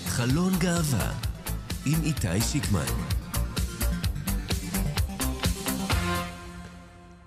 חלון 0.06 0.52
גאווה 0.60 1.10
עם 1.86 1.98
איתי 2.04 2.40
שיקמן. 2.40 3.13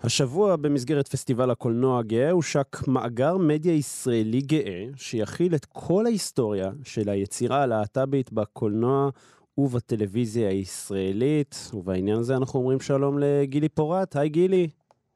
השבוע 0.08 0.56
במסגרת 0.56 1.08
פסטיבל 1.08 1.52
הקולנוע 1.52 2.00
הגאה 2.00 2.32
הושק 2.32 2.88
מאגר 2.88 3.38
מדיה 3.38 3.74
ישראלי 3.74 4.42
גאה 4.42 4.86
שיכיל 4.96 5.56
את 5.56 5.66
כל 5.66 6.06
ההיסטוריה 6.06 6.72
של 6.84 7.10
היצירה 7.10 7.64
הלהט"בית 7.64 8.34
בקולנוע 8.34 9.10
ובטלוויזיה 9.58 10.50
הישראלית, 10.50 11.72
ובעניין 11.74 12.18
הזה 12.18 12.36
אנחנו 12.38 12.60
אומרים 12.60 12.80
שלום 12.80 13.20
לגילי 13.20 13.70
פורט. 13.70 14.16
היי 14.16 14.30
גילי. 14.30 14.68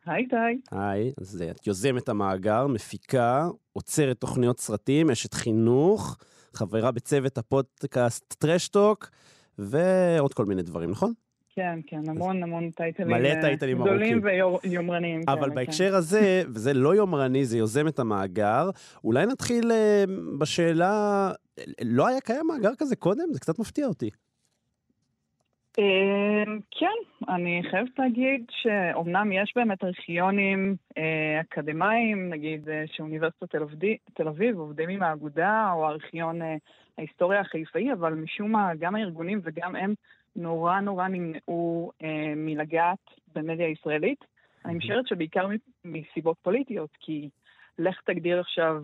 היי 0.06 0.26
די. 0.26 0.62
היי, 0.72 1.12
אז 1.22 1.44
את 1.52 1.68
יוזמת 1.68 2.10
המאגר, 2.10 2.68
מפיקה, 2.68 3.48
עוצרת 3.74 4.20
תוכניות 4.20 4.60
סרטים, 4.60 5.10
אשת 5.12 5.34
חינוך. 5.34 6.18
חברה 6.54 6.92
בצוות 6.92 7.38
הפודקאסט 7.38 8.36
טרשטוק, 8.38 9.10
ועוד 9.58 10.34
כל 10.34 10.46
מיני 10.46 10.62
דברים, 10.62 10.92
נכון? 10.92 11.14
כן, 11.56 11.80
כן, 11.88 12.10
המון 12.10 12.44
המון 12.44 12.72
טייטלים. 12.72 13.18
מלא 13.18 13.28
אה, 13.28 13.42
טייטלים. 13.42 13.82
גדולים 13.82 14.22
ויומרניים. 14.64 15.22
אבל 15.28 15.50
כן, 15.50 15.56
בהקשר 15.56 15.90
כן. 15.90 15.96
הזה, 15.96 16.44
וזה 16.48 16.74
לא 16.74 16.96
יומרני, 16.96 17.46
זה 17.46 17.58
יוזם 17.58 17.88
את 17.88 18.00
המאגר, 18.00 18.70
אולי 19.04 19.26
נתחיל 19.26 19.72
אה, 19.72 20.04
בשאלה, 20.40 21.32
לא 21.82 22.08
היה 22.08 22.22
קיים 22.22 22.48
מאגר 22.48 22.76
כזה 22.78 22.96
קודם? 22.96 23.34
זה 23.34 23.40
קצת 23.40 23.60
מפתיע 23.60 23.88
אותי. 23.88 24.10
אמ, 25.78 26.60
כן, 26.72 27.30
אני 27.30 27.62
חייבת 27.70 28.00
להגיד 28.00 28.46
שאומנם 28.50 29.32
יש 29.32 29.54
באמת 29.56 29.84
ארכיונים 29.84 30.76
אה, 30.98 31.42
אקדמיים, 31.42 32.30
נגיד 32.30 32.70
אה, 32.70 32.84
שאוניברסיטת 32.88 33.56
תל 34.14 34.28
אביב 34.28 34.60
עובדים 34.60 34.90
עם 34.90 35.04
האגודה, 35.04 35.72
או 35.74 35.88
ארכיון 35.88 36.42
אה, 36.42 36.56
ההיסטוריה 36.98 37.40
החיפאי, 37.40 37.94
אבל 37.94 38.14
משום 38.14 38.52
מה 38.52 38.72
גם 38.80 38.96
הארגונים 38.96 39.42
וגם 39.44 39.76
הם 39.76 39.94
נורא 40.36 40.80
נורא 40.80 41.08
נמנעו 41.08 41.92
מלגעת 42.36 43.00
במדיה 43.36 43.68
הישראלית. 43.68 44.26
אני 44.66 44.74
משערת 44.74 45.08
שבעיקר 45.08 45.48
מסיבות 45.86 46.38
פוליטיות, 46.42 46.90
כי 47.00 47.30
לך 47.80 48.02
תגדיר 48.06 48.40
עכשיו 48.40 48.84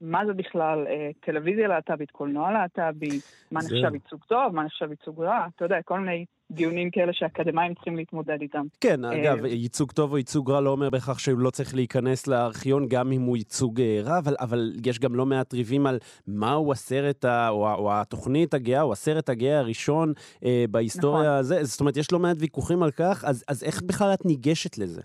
מה 0.00 0.26
זה 0.26 0.32
בכלל 0.32 0.86
אה, 0.86 1.10
טלוויזיה 1.20 1.68
להט"בית, 1.68 2.10
קולנוע 2.10 2.52
להט"בי, 2.52 3.20
מה 3.50 3.60
זה... 3.60 3.74
נחשב 3.74 3.94
ייצוג 3.94 4.20
טוב, 4.28 4.54
מה 4.54 4.64
נחשב 4.64 4.90
ייצוג 4.90 5.22
רע, 5.22 5.46
אתה 5.56 5.64
יודע, 5.64 5.76
כל 5.84 6.00
מיני 6.00 6.24
דיונים 6.50 6.90
כאלה 6.90 7.12
שאקדמאים 7.12 7.74
צריכים 7.74 7.96
להתמודד 7.96 8.40
איתם. 8.40 8.62
כן, 8.80 9.04
אה, 9.04 9.10
אגב, 9.12 9.44
ייצוג 9.44 9.92
טוב 9.92 10.12
או 10.12 10.18
ייצוג 10.18 10.50
רע 10.50 10.60
לא 10.60 10.70
אומר 10.70 10.90
בהכרח 10.90 11.18
שהוא 11.18 11.38
לא 11.38 11.50
צריך 11.50 11.74
להיכנס 11.74 12.26
לארכיון, 12.26 12.88
גם 12.88 13.12
אם 13.12 13.22
הוא 13.22 13.36
ייצוג 13.36 13.80
אה, 13.80 14.00
רע, 14.04 14.18
אבל, 14.18 14.36
אבל 14.40 14.72
יש 14.86 14.98
גם 14.98 15.14
לא 15.14 15.26
מעט 15.26 15.54
ריבים 15.54 15.86
על 15.86 15.98
מהו 16.26 16.72
הסרט, 16.72 17.24
ה, 17.24 17.48
או, 17.48 17.74
או 17.74 17.92
התוכנית 17.92 18.54
הגאה, 18.54 18.82
או 18.82 18.92
הסרט 18.92 19.28
הגאה 19.28 19.58
הראשון 19.58 20.12
אה, 20.44 20.64
בהיסטוריה 20.70 21.22
נכון. 21.22 21.38
הזה, 21.38 21.64
זאת 21.64 21.80
אומרת, 21.80 21.96
יש 21.96 22.12
לא 22.12 22.18
מעט 22.18 22.36
ויכוחים 22.40 22.82
על 22.82 22.90
כך, 22.90 23.24
אז, 23.24 23.44
אז 23.48 23.64
איך 23.64 23.82
בכלל 23.82 24.14
את 24.14 24.26
ניגשת 24.26 24.78
לזה? 24.78 25.02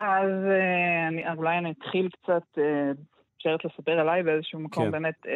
אז 0.00 0.30
uh, 0.30 1.08
אני, 1.08 1.32
אולי 1.36 1.58
אני 1.58 1.70
אתחיל 1.70 2.08
קצת, 2.08 2.58
אפשרת 3.36 3.60
uh, 3.60 3.68
לספר 3.68 4.00
עליי 4.00 4.22
באיזשהו 4.22 4.60
מקום. 4.60 4.84
כן. 4.84 4.90
באמת, 4.90 5.14
uh, 5.24 5.28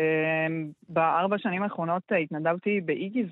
בארבע 0.88 1.38
שנים 1.38 1.62
האחרונות 1.62 2.02
התנדבתי 2.22 2.80
באיגיס, 2.80 3.26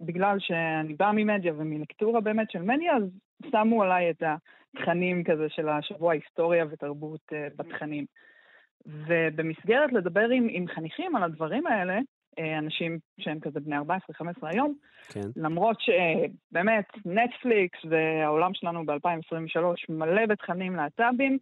ובגלל 0.00 0.36
שאני 0.40 0.94
באה 0.94 1.12
ממדיה 1.12 1.52
ומלקטורה 1.56 2.20
באמת 2.20 2.50
של 2.50 2.62
מדיה, 2.62 2.96
אז 2.96 3.02
שמו 3.50 3.82
עליי 3.82 4.10
את 4.10 4.22
התכנים 4.76 5.24
כזה 5.24 5.48
של 5.48 5.68
השבוע 5.68 6.12
היסטוריה 6.12 6.64
ותרבות 6.70 7.32
בתכנים. 7.56 8.04
ובמסגרת 8.86 9.92
לדבר 9.92 10.28
עם, 10.28 10.46
עם 10.50 10.68
חניכים 10.68 11.16
על 11.16 11.22
הדברים 11.22 11.66
האלה, 11.66 11.94
אה, 11.94 12.00
אנשים 12.58 12.98
שהם 13.18 13.40
כזה 13.40 13.60
בני 13.60 13.78
14-15 13.78 13.82
היום, 14.42 14.74
כן. 15.08 15.28
למרות 15.36 15.76
שבאמת 15.80 16.84
נטפליקס 17.04 17.78
והעולם 17.90 18.54
שלנו 18.54 18.86
ב-2023 18.86 19.62
מלא 19.88 20.26
בתכנים 20.26 20.76
להט"בים, 20.76 21.38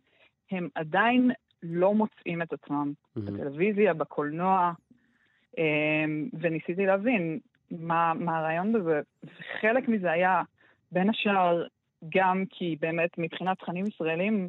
הם 0.50 0.68
עדיין 0.74 1.30
לא 1.62 1.94
מוצאים 1.94 2.42
את 2.42 2.52
עצמם 2.52 2.92
mm-hmm. 2.92 3.20
בטלוויזיה, 3.20 3.94
בקולנוע, 3.94 4.72
אה, 5.58 6.04
וניסיתי 6.40 6.86
להבין 6.86 7.38
מה, 7.70 8.12
מה 8.14 8.38
הרעיון 8.38 8.72
בזה. 8.72 9.00
וחלק 9.24 9.88
מזה 9.88 10.10
היה, 10.10 10.42
בין 10.92 11.10
השאר, 11.10 11.64
גם 12.08 12.44
כי 12.50 12.76
באמת 12.80 13.18
מבחינת 13.18 13.58
תכנים 13.58 13.86
ישראלים, 13.86 14.48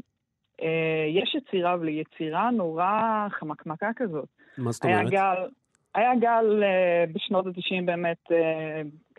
אה, 0.61 1.05
יש 1.09 1.35
יצירה, 1.35 1.73
אבל 1.73 1.87
היא 1.87 2.01
יצירה 2.01 2.51
נורא 2.51 3.27
חמקמקה 3.29 3.89
כזאת. 3.95 4.29
מה 4.57 4.71
זאת 4.71 4.85
אומרת? 4.85 4.99
היה 4.99 5.09
גל, 5.09 5.47
היה 5.95 6.15
גל 6.15 6.63
אה, 6.63 7.13
בשנות 7.13 7.45
ה-90 7.45 7.85
באמת 7.85 8.17
אה, 8.29 8.35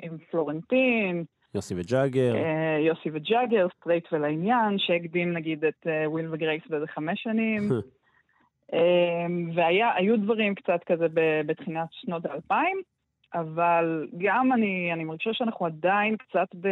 עם 0.03 0.19
פלורנטין. 0.31 1.25
יוסי 1.55 1.75
וג'אגר. 1.77 2.35
אה, 2.35 2.81
יוסי 2.81 3.09
וג'אגר, 3.13 3.67
סטרייט 3.79 4.13
ולעניין, 4.13 4.79
שהקדים 4.79 5.33
נגיד 5.33 5.65
את 5.65 5.87
אה, 5.87 6.09
וויל 6.09 6.35
וגרייס 6.35 6.63
באיזה 6.71 6.87
חמש 6.87 7.23
שנים. 7.23 7.69
אה, 8.71 8.77
והיו 9.55 10.17
דברים 10.23 10.55
קצת 10.55 10.81
כזה 10.87 11.07
בתחילת 11.47 11.89
שנות 11.91 12.27
האלפיים, 12.27 12.83
אבל 13.35 14.09
גם 14.19 14.53
אני, 14.53 14.93
אני 14.93 15.05
מרגישה 15.05 15.31
שאנחנו 15.33 15.67
עדיין 15.67 16.17
קצת 16.17 16.49
ב... 16.61 16.69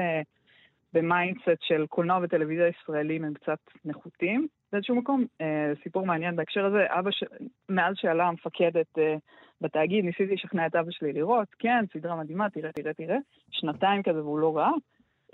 ב 0.94 1.02
mindset 1.02 1.60
של 1.60 1.86
קולנוע 1.86 2.18
וטלוויזיה 2.22 2.68
ישראלים 2.68 3.24
הם 3.24 3.34
קצת 3.34 3.58
נחותים 3.84 4.46
באיזשהו 4.72 4.96
מקום. 4.96 5.24
אה, 5.40 5.72
סיפור 5.82 6.06
מעניין 6.06 6.36
בהקשר 6.36 6.64
הזה, 6.64 6.86
אבא 6.88 7.10
ש... 7.10 7.24
מאז 7.68 7.94
שעלה 7.96 8.24
המפקדת 8.24 8.98
אה, 8.98 9.14
בתאגיד, 9.60 10.04
ניסיתי 10.04 10.34
לשכנע 10.34 10.66
את 10.66 10.74
אבא 10.74 10.90
שלי 10.90 11.12
לראות, 11.12 11.48
כן, 11.58 11.84
סדרה 11.92 12.16
מדהימה, 12.16 12.50
תראה, 12.50 12.72
תראה, 12.72 12.94
תראה, 12.94 13.16
שנתיים 13.50 14.02
כזה 14.02 14.22
והוא 14.24 14.38
לא 14.38 14.56
ראה. 14.56 14.72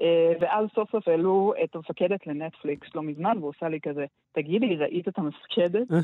אה, 0.00 0.32
ואז 0.40 0.66
סוף 0.74 0.90
סוף 0.90 1.08
העלו 1.08 1.52
את 1.64 1.76
המפקדת 1.76 2.26
לנטפליקס 2.26 2.88
לא 2.94 3.02
מזמן, 3.02 3.38
והוא 3.38 3.48
עושה 3.48 3.68
לי 3.68 3.80
כזה, 3.80 4.04
תגידי, 4.32 4.76
ראית 4.76 5.08
את 5.08 5.18
המפקדת? 5.18 5.92
אה, 5.92 5.98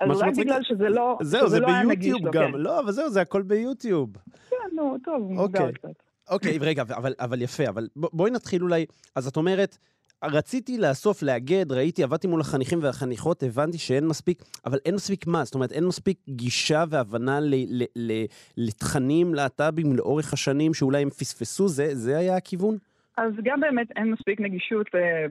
אז 0.00 0.22
רק 0.22 0.32
בגלל 0.38 0.62
שזה 0.62 0.88
לא, 0.88 1.18
זהו, 1.22 1.48
זה 1.48 1.60
לא 1.60 1.68
ביוטיוב 1.68 2.20
גם. 2.32 2.52
כן. 2.52 2.58
לא, 2.58 2.80
אבל 2.80 2.92
זהו, 2.92 3.08
זה 3.08 3.20
הכל 3.20 3.42
ביוטיוב. 3.42 4.16
כן, 4.50 4.76
נו, 4.76 4.96
טוב, 5.04 5.32
מוזר 5.32 5.42
אוקיי. 5.42 5.72
קצת. 5.72 6.02
אוקיי, 6.30 6.58
רגע, 6.60 6.82
אבל, 6.82 7.14
אבל 7.20 7.42
יפה, 7.42 7.68
אבל 7.68 7.88
בואי 7.96 8.30
נתחיל 8.30 8.62
אולי, 8.62 8.86
אז 9.16 9.26
את 9.26 9.36
אומרת, 9.36 9.78
רציתי 10.24 10.78
לאסוף, 10.78 11.22
לאגד, 11.22 11.72
ראיתי, 11.72 12.02
עבדתי 12.04 12.26
מול 12.26 12.40
החניכים 12.40 12.78
והחניכות, 12.82 13.42
הבנתי 13.42 13.78
שאין 13.78 14.06
מספיק, 14.06 14.42
אבל 14.66 14.78
אין 14.84 14.94
מספיק 14.94 15.26
מה? 15.26 15.44
זאת 15.44 15.54
אומרת, 15.54 15.72
אין 15.72 15.84
מספיק 15.84 16.18
גישה 16.28 16.84
והבנה 16.90 17.40
ל, 17.40 17.54
ל, 17.54 17.84
ל, 17.96 18.24
לתכנים 18.56 19.34
להט"בים 19.34 19.96
לאורך 19.96 20.32
השנים 20.32 20.74
שאולי 20.74 21.02
הם 21.02 21.10
פספסו, 21.10 21.68
זה, 21.68 21.94
זה 21.94 22.18
היה 22.18 22.36
הכיוון? 22.36 22.76
אז 23.16 23.32
גם 23.44 23.60
באמת 23.60 23.86
אין 23.96 24.10
מספיק 24.10 24.40
נגישות 24.40 24.86
ל- 24.94 25.26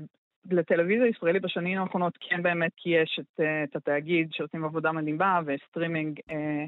לטלוויזיה 0.52 1.08
ישראלית 1.08 1.42
בשנים 1.42 1.78
האחרונות, 1.78 2.18
כן 2.22 2.44
באמת 2.44 2.72
כי 2.78 2.90
יש 2.90 3.20
את, 3.20 3.40
אה, 3.40 3.64
את 3.64 3.76
התאגיד 3.76 4.30
שעושים 4.32 4.66
עבודה 4.66 4.92
מדהימה 4.92 5.40
וסטרימינג 5.46 6.20
אה, 6.32 6.66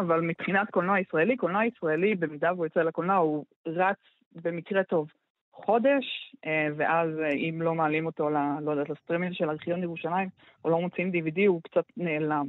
אבל 0.00 0.20
מבחינת 0.20 0.70
קולנוע 0.70 1.00
ישראלי, 1.00 1.36
קולנוע 1.36 1.66
ישראלי, 1.66 2.14
במידה 2.14 2.52
והוא 2.52 2.66
יוצא 2.66 2.80
לקולנוע, 2.80 3.16
הוא 3.16 3.44
רץ 3.66 3.96
במקרה 4.42 4.84
טוב 4.84 5.08
חודש, 5.52 6.34
אה, 6.46 6.68
ואז 6.76 7.08
אה, 7.18 7.32
אם 7.32 7.62
לא 7.62 7.74
מעלים 7.74 8.06
אותו, 8.06 8.30
ל, 8.30 8.36
לא 8.62 8.70
יודעת, 8.70 8.90
לסטרימינג 8.90 9.32
של 9.34 9.50
ארכיון 9.50 9.82
ירושלים, 9.82 10.28
או 10.64 10.70
לא 10.70 10.80
מוציאים 10.80 11.10
DVD, 11.10 11.40
הוא 11.46 11.60
קצת 11.62 11.84
נעלם. 11.96 12.46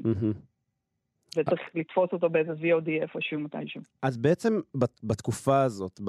וצריך 1.38 1.62
לתפוס 1.76 2.10
אותו 2.14 2.30
באיזה 2.30 2.52
VOD 2.52 2.90
איפשהו 3.02 3.40
מתישהו. 3.40 3.82
אז 4.02 4.18
בעצם 4.18 4.60
בת- 4.76 5.00
בתקופה 5.04 5.62
הזאת, 5.62 6.00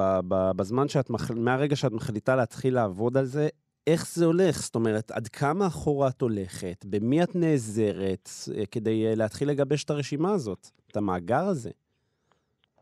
בזמן 0.57 0.89
שאת, 0.89 1.11
מח... 1.11 1.31
מהרגע 1.31 1.77
שאת 1.77 1.93
מחליטה 1.93 2.37
להתחיל 2.37 2.75
לעבוד 2.75 3.17
על 3.17 3.25
זה, 3.25 3.49
איך 3.87 4.07
זה 4.15 4.25
הולך? 4.25 4.61
זאת 4.61 4.75
אומרת, 4.75 5.11
עד 5.11 5.29
כמה 5.29 5.67
אחורה 5.67 6.09
את 6.09 6.21
הולכת? 6.23 6.85
במי 6.89 7.23
את 7.23 7.37
נעזרת 7.37 8.29
אה, 8.57 8.67
כדי 8.67 9.17
להתחיל 9.17 9.49
לגבש 9.49 9.85
את 9.85 9.91
הרשימה 9.91 10.33
הזאת? 10.33 10.71
את 10.91 10.97
המאגר 10.97 11.45
הזה? 11.45 11.71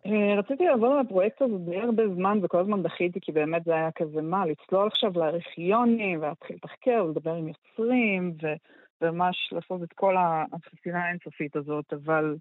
אה, 0.06 0.35
רציתי 0.38 0.64
לעבוד 0.64 0.92
על 0.92 0.99
הפרויקט 0.99 1.42
הזה 1.42 1.59
די 1.59 1.76
הרבה 1.76 2.09
זמן, 2.14 2.38
וכל 2.42 2.59
הזמן 2.59 2.82
דחיתי, 2.82 3.21
כי 3.23 3.32
באמת 3.32 3.64
זה 3.64 3.75
היה 3.75 3.90
כזה, 3.90 4.23
מה, 4.23 4.47
לצלול 4.47 4.87
עכשיו 4.87 5.12
לארכיונים, 5.14 6.18
ולהתחיל 6.18 6.56
לתחקר, 6.56 7.04
ולדבר 7.06 7.35
עם 7.35 7.49
יוצרים, 7.49 8.35
ו- 8.42 8.56
וממש 9.00 9.52
לעשות 9.52 9.82
את 9.82 9.92
כל 9.92 10.16
ה- 10.16 10.44
החפירה 10.52 11.00
האינסופית 11.00 11.56
הזאת, 11.56 11.92
אבל 11.92 12.37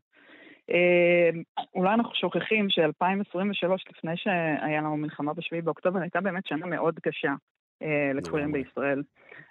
אה, 0.70 1.30
אולי 1.76 1.94
אנחנו 1.94 2.16
שוכחים 2.16 2.70
ש-2023, 2.70 3.68
לפני 3.90 4.18
שהיה 4.18 4.82
לנו 4.82 4.98
מלחמה 4.98 5.34
ב-7 5.34 5.62
באוקטובר, 5.64 6.00
הייתה 6.00 6.22
באמת 6.22 6.46
שנה 6.46 6.66
מאוד 6.66 7.00
קשה 7.00 7.34
אה, 7.82 8.12
לגמרי. 8.14 8.52
בישראל. 8.52 9.04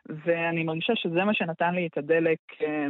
ואני 0.08 0.64
מרגישה 0.64 0.92
שזה 0.96 1.24
מה 1.24 1.34
שנתן 1.34 1.74
לי 1.74 1.86
את 1.86 1.98
הדלק 1.98 2.38
אה, 2.62 2.86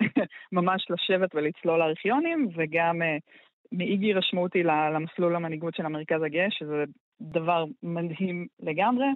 ממש 0.52 0.86
לשבת 0.90 1.34
ולצלול 1.34 1.78
לארכיונים, 1.78 2.48
וגם 2.56 3.02
אה, 3.02 3.16
מאיגי 3.72 4.12
רשמו 4.12 4.42
אותי 4.42 4.62
למסלול 4.62 5.36
המנהיגות 5.36 5.74
של 5.74 5.86
המרכז 5.86 6.22
הגאה, 6.22 6.50
שזה 6.50 6.84
דבר 7.20 7.64
מדהים 7.82 8.46
לגמרי. 8.60 9.06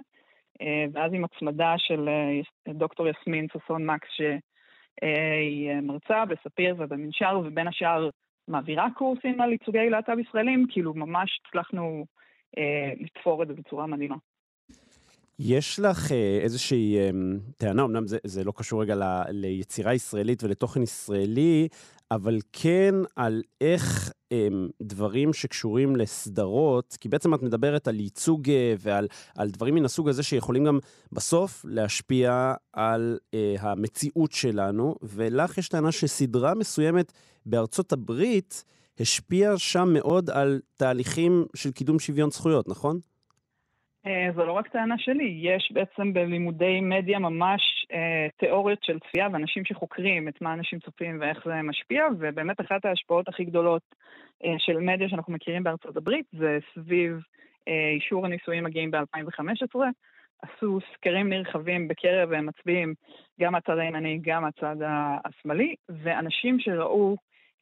אה, 0.61 0.85
ואז 0.93 1.11
עם 1.13 1.23
הצמדה 1.23 1.73
של 1.77 2.09
אה, 2.09 2.73
דוקטור 2.73 3.07
יסמין 3.07 3.47
ששון 3.53 3.85
מקס, 3.85 4.07
שהיא 4.11 5.69
אה, 5.69 5.81
מרצה 5.81 6.25
בספיר 6.25 6.75
ובמנשר, 6.77 7.41
ובין 7.45 7.67
השאר 7.67 8.09
מעבירה 8.47 8.87
קורסים 8.97 9.41
על 9.41 9.51
ייצוגי 9.51 9.89
להט"ב 9.89 10.19
ישראלים, 10.19 10.65
כאילו 10.69 10.93
ממש 10.93 11.39
הצלחנו 11.47 12.05
לתפור 12.99 13.43
את 13.43 13.47
זה 13.47 13.53
בצורה 13.53 13.87
מדהימה. 13.87 14.15
יש 15.39 15.79
לך 15.79 16.11
איזושהי 16.41 16.97
טענה, 17.57 17.83
אמנם 17.83 18.07
זה, 18.07 18.17
זה 18.23 18.43
לא 18.43 18.53
קשור 18.55 18.81
רגע 18.81 18.95
ל, 18.95 19.03
ליצירה 19.29 19.93
ישראלית 19.93 20.43
ולתוכן 20.43 20.81
ישראלי, 20.81 21.67
אבל 22.15 22.39
כן 22.51 22.95
על 23.15 23.41
איך 23.61 24.11
אה, 24.31 24.47
דברים 24.81 25.33
שקשורים 25.33 25.95
לסדרות, 25.95 26.97
כי 26.99 27.09
בעצם 27.09 27.33
את 27.33 27.41
מדברת 27.41 27.87
על 27.87 27.99
ייצוג 27.99 28.49
אה, 28.49 28.73
ועל 28.79 29.07
על 29.35 29.49
דברים 29.49 29.75
מן 29.75 29.85
הסוג 29.85 30.09
הזה 30.09 30.23
שיכולים 30.23 30.63
גם 30.63 30.79
בסוף 31.11 31.65
להשפיע 31.67 32.53
על 32.73 33.17
אה, 33.33 33.55
המציאות 33.59 34.31
שלנו, 34.31 34.95
ולך 35.01 35.57
יש 35.57 35.69
טענה 35.69 35.91
שסדרה 35.91 36.53
מסוימת 36.53 37.13
בארצות 37.45 37.93
הברית 37.93 38.63
השפיעה 38.99 39.57
שם 39.57 39.89
מאוד 39.93 40.29
על 40.29 40.59
תהליכים 40.75 41.45
של 41.55 41.71
קידום 41.71 41.99
שוויון 41.99 42.31
זכויות, 42.31 42.69
נכון? 42.69 42.99
אה, 44.05 44.29
זו 44.35 44.45
לא 44.45 44.51
רק 44.51 44.67
טענה 44.67 44.97
שלי, 44.97 45.39
יש 45.41 45.71
בעצם 45.71 46.13
בלימודי 46.13 46.81
מדיה 46.81 47.19
ממש 47.19 47.85
אה, 47.91 48.27
תיאוריות 48.37 48.83
של 48.83 48.99
צפייה 48.99 49.27
ואנשים 49.33 49.65
שחוקרים 49.65 50.27
את 50.27 50.41
מה 50.41 50.53
אנשים 50.53 50.79
צופים 50.79 51.17
ואיך 51.21 51.45
זה 51.45 51.61
משפיע, 51.61 52.05
ובאמת 52.19 52.61
אחת 52.61 52.85
ההשפעות 52.85 53.27
הכי 53.27 53.43
גדולות 53.43 53.81
אה, 54.43 54.55
של 54.57 54.77
מדיה 54.77 55.09
שאנחנו 55.09 55.33
מכירים 55.33 55.63
בארצות 55.63 55.97
הברית 55.97 56.25
זה 56.31 56.59
סביב 56.73 57.19
אה, 57.67 57.89
אישור 57.95 58.25
הנישואים 58.25 58.65
הגאים 58.65 58.91
ב-2015. 58.91 59.79
עשו 60.41 60.79
סקרים 60.93 61.29
נרחבים 61.29 61.87
בקרב 61.87 62.41
מצביעים, 62.41 62.93
גם 63.39 63.51
מהצד 63.51 63.77
הימני, 63.77 64.19
גם 64.21 64.41
מהצד 64.41 64.81
ה- 64.81 65.17
השמאלי, 65.25 65.75
ואנשים 65.89 66.59
שראו 66.59 67.15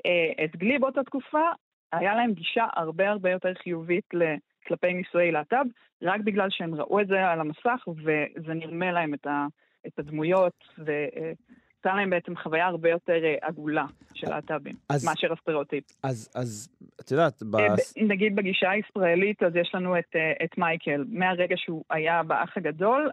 אה, 0.06 0.44
את 0.46 0.56
גלי 0.56 0.80
באותה 0.80 1.04
תקופה, 1.04 1.44
היה 1.92 2.16
להם 2.16 2.34
גישה 2.34 2.66
הרבה 2.74 3.10
הרבה 3.10 3.32
יותר 3.32 3.54
חיובית 3.54 4.14
ל- 4.14 4.36
כלפי 4.68 4.94
נישואי 4.94 5.32
להט"ב, 5.32 5.66
רק 6.02 6.22
בגלל 6.22 6.48
שהם 6.50 6.76
ראו 6.76 7.00
את 7.00 7.08
זה 7.08 7.28
על 7.28 7.40
המסך 7.40 7.88
וזה 7.88 8.54
נרמה 8.54 8.92
להם 8.92 9.14
את, 9.14 9.28
ה, 9.28 9.48
את 9.88 10.00
הדמויות 10.00 10.64
ויצא 10.78 11.96
להם 11.96 12.10
בעצם 12.10 12.36
חוויה 12.36 12.68
הרבה 12.68 12.90
יותר 12.90 13.24
אה, 13.24 13.36
עגולה 13.42 13.86
של 14.14 14.30
להט"בים 14.30 14.76
אז- 14.90 15.06
מאשר 15.06 15.34
הסטריאוטיפ. 15.34 15.84
אז, 16.04 16.32
אז 16.36 16.70
את 17.02 17.12
יודעת, 17.12 17.44
ב... 17.44 17.56
אה, 17.56 17.76
ב- 17.76 18.04
נגיד 18.04 18.36
בגישה 18.36 18.70
הישראלית 18.70 19.44
אז 19.44 19.56
יש 19.56 19.72
לנו 19.74 20.00
את, 20.00 20.16
אה, 20.16 20.46
את 20.46 20.58
מייקל, 20.58 21.06
מהרגע 21.10 21.56
שהוא 21.58 21.84
היה 21.90 22.24
באח 22.24 22.58
הגדול, 22.58 23.10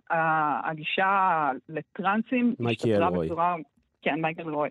הגישה 0.65 1.51
לטרנסים 1.69 2.55
השתפרה. 2.69 3.11
בצורה... 3.11 3.57
כן, 4.03 4.21
מייקל 4.21 4.49
רוי. 4.51 4.69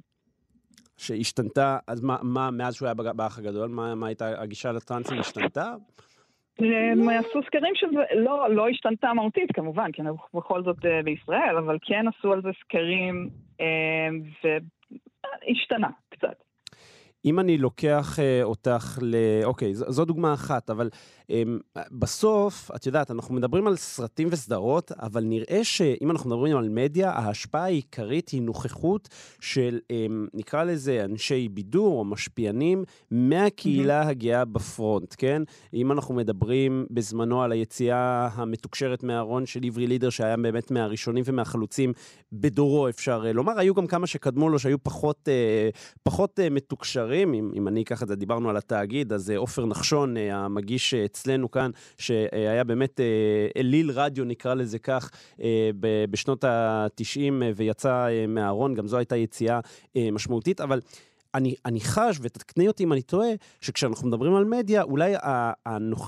שהשתנתה, 0.97 1.77
אז 1.87 2.01
מה, 2.03 2.17
מה 2.21 2.51
מאז 2.51 2.75
שהוא 2.75 2.85
היה 2.85 2.93
באח 3.13 3.39
הגדול, 3.39 3.69
מה, 3.69 3.95
מה 3.95 4.07
הייתה 4.07 4.41
הגישה 4.41 4.71
לטרנסים 4.71 5.19
השתנתה? 5.19 5.73
הם 6.59 7.09
עשו 7.09 7.39
סקרים 7.45 7.75
שזה 7.75 7.99
לא, 8.49 8.69
השתנתה 8.69 9.13
מהותית 9.13 9.51
כמובן, 9.53 9.91
כי 9.91 10.01
אנחנו 10.01 10.39
בכל 10.39 10.63
זאת 10.63 10.85
אה, 10.85 11.03
בישראל, 11.03 11.57
אבל 11.57 11.77
כן 11.81 12.05
עשו 12.07 12.33
על 12.33 12.41
זה 12.41 12.49
סקרים 12.63 13.29
אה, 13.61 14.09
והשתנה 14.43 15.89
קצת. 16.09 16.43
אם 17.25 17.39
אני 17.39 17.57
לוקח 17.57 18.19
אה, 18.19 18.43
אותך 18.43 18.99
ל... 19.01 19.15
אוקיי, 19.43 19.75
ז, 19.75 19.83
זו 19.87 20.05
דוגמה 20.05 20.33
אחת, 20.33 20.69
אבל 20.69 20.89
אה, 20.93 21.16
בסוף, 21.91 22.71
את 22.75 22.85
יודעת, 22.85 23.11
אנחנו 23.11 23.35
מדברים 23.35 23.67
על 23.67 23.75
סרטים 23.75 24.27
וסדרות, 24.31 24.91
אבל 24.91 25.23
נראה 25.23 25.63
שאם 25.63 26.11
אנחנו 26.11 26.29
מדברים 26.29 26.57
על 26.57 26.69
מדיה, 26.69 27.11
ההשפעה 27.11 27.63
העיקרית 27.63 28.29
היא 28.29 28.41
נוכחות 28.41 29.09
של, 29.39 29.79
אה, 29.91 30.05
נקרא 30.33 30.63
לזה, 30.63 31.05
אנשי 31.05 31.49
בידור 31.49 31.99
או 31.99 32.05
משפיענים 32.05 32.83
מהקהילה 33.11 34.07
הגאה 34.07 34.45
בפרונט, 34.45 35.15
כן? 35.17 35.41
אם 35.73 35.91
אנחנו 35.91 36.15
מדברים 36.15 36.85
בזמנו 36.91 37.43
על 37.43 37.51
היציאה 37.51 38.29
המתוקשרת 38.33 39.03
מהארון 39.03 39.45
של 39.45 39.59
עברי 39.63 39.87
לידר, 39.87 40.09
שהיה 40.09 40.37
באמת 40.37 40.71
מהראשונים 40.71 41.23
ומהחלוצים 41.27 41.93
בדורו, 42.31 42.89
אפשר 42.89 43.23
אה, 43.25 43.33
לומר, 43.33 43.59
היו 43.59 43.73
גם 43.73 43.87
כמה 43.87 44.07
שקדמו 44.07 44.49
לו 44.49 44.59
שהיו 44.59 44.83
פחות, 44.83 45.29
אה, 45.29 45.69
פחות 46.03 46.39
אה, 46.39 46.49
מתוקשרים, 46.49 47.33
אם, 47.33 47.51
אם 47.55 47.67
אני 47.67 47.81
אקח 47.81 48.03
את 48.03 48.07
זה, 48.07 48.15
דיברנו 48.15 48.49
על 48.49 48.57
התאגיד, 48.57 49.13
אז 49.13 49.29
עופר 49.29 49.65
נחשון, 49.65 50.17
המגיש 50.17 50.93
אצלנו 51.21 51.51
כאן, 51.51 51.71
שהיה 51.97 52.63
באמת 52.63 52.99
אה, 52.99 53.05
אליל 53.57 53.91
רדיו, 53.91 54.25
נקרא 54.25 54.53
לזה 54.53 54.79
כך, 54.79 55.11
אה, 55.41 55.69
בשנות 56.09 56.43
ה-90 56.43 57.43
ויצא 57.55 58.07
אה, 58.07 58.27
מהארון, 58.27 58.73
גם 58.73 58.87
זו 58.87 58.97
הייתה 58.97 59.15
יציאה 59.15 59.59
אה, 59.95 60.11
משמעותית, 60.11 60.61
אבל... 60.61 60.81
אני, 61.35 61.55
אני 61.65 61.81
חש, 61.81 62.17
ותקני 62.21 62.67
אותי 62.67 62.83
אם 62.83 62.93
אני 62.93 63.01
טועה, 63.01 63.29
שכשאנחנו 63.61 64.07
מדברים 64.07 64.35
על 64.35 64.45
מדיה, 64.45 64.81
אולי 64.81 65.13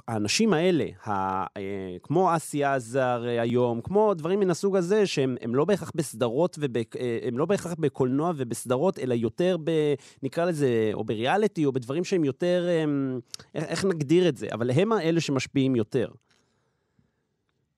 האנשים 0.07 0.53
האלה, 0.53 0.85
ה, 1.05 1.11
אה, 1.57 1.97
כמו 2.03 2.35
אסי 2.35 2.63
עזר 2.63 3.23
היום, 3.41 3.81
כמו 3.81 4.13
דברים 4.13 4.39
מן 4.39 4.49
הסוג 4.49 4.75
הזה, 4.75 5.07
שהם 5.07 5.55
לא 5.55 5.65
בהכרח 5.65 5.91
בסדרות, 5.95 6.57
וב, 6.59 6.77
הם 7.27 7.37
לא 7.37 7.45
בהכרח 7.45 7.73
בקולנוע 7.79 8.31
ובסדרות, 8.35 8.99
אלא 8.99 9.13
יותר 9.13 9.57
ב... 9.63 9.71
נקרא 10.23 10.45
לזה, 10.45 10.91
או 10.93 11.03
בריאליטי, 11.03 11.65
או 11.65 11.71
בדברים 11.71 12.03
שהם 12.03 12.25
יותר... 12.25 12.67
איך 13.55 13.85
נגדיר 13.85 14.29
את 14.29 14.37
זה? 14.37 14.47
אבל 14.53 14.71
הם 14.71 14.91
האלה 14.91 15.21
שמשפיעים 15.21 15.75
יותר. 15.75 16.07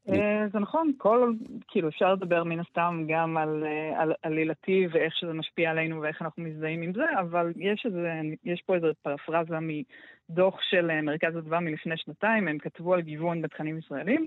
אה, 0.10 0.48
זה 0.54 0.60
נכון, 0.60 0.92
כל, 0.98 1.34
כאילו 1.68 1.90
אפשר 1.90 2.14
לדבר 2.14 2.44
מן 2.44 2.60
הסתם 2.60 3.06
גם 3.08 3.38
על, 3.38 3.64
אה, 3.66 4.02
על 4.02 4.14
עלילתי 4.22 4.88
ואיך 4.92 5.16
שזה 5.16 5.34
משפיע 5.34 5.72
עלינו 5.72 6.02
ואיך 6.02 6.22
אנחנו 6.22 6.44
מזדהים 6.44 6.82
עם 6.82 6.94
זה, 6.94 7.06
אבל 7.20 7.54
יש, 7.56 7.86
איזה, 7.86 8.22
יש 8.44 8.62
פה 8.62 8.76
איזו 8.76 8.88
פרפרזה 9.02 9.56
מדוח 9.62 10.62
של 10.62 10.92
אה, 10.92 11.02
מרכז 11.02 11.38
אדווה 11.38 11.60
מלפני 11.60 11.98
שנתיים, 11.98 12.48
הם 12.48 12.58
כתבו 12.58 12.94
על 12.94 13.02
גיוון 13.02 13.42
בתכנים 13.42 13.78
ישראלים, 13.78 14.26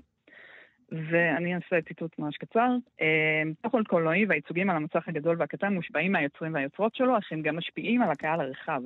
ואני 0.91 1.55
אעשה 1.55 1.81
ציטוט 1.87 2.19
ממש 2.19 2.37
קצר. 2.37 2.69
תוכן 3.61 3.83
קולנועי 3.83 4.25
והייצוגים 4.25 4.69
על 4.69 4.75
המצח 4.75 5.07
הגדול 5.07 5.35
והקטן 5.39 5.73
מושפעים 5.73 6.11
מהיוצרים 6.11 6.53
והיוצרות 6.53 6.95
שלו, 6.95 7.17
אך 7.17 7.31
הם 7.31 7.41
גם 7.41 7.57
משפיעים 7.57 8.01
על 8.01 8.11
הקהל 8.11 8.41
הרחב. 8.41 8.81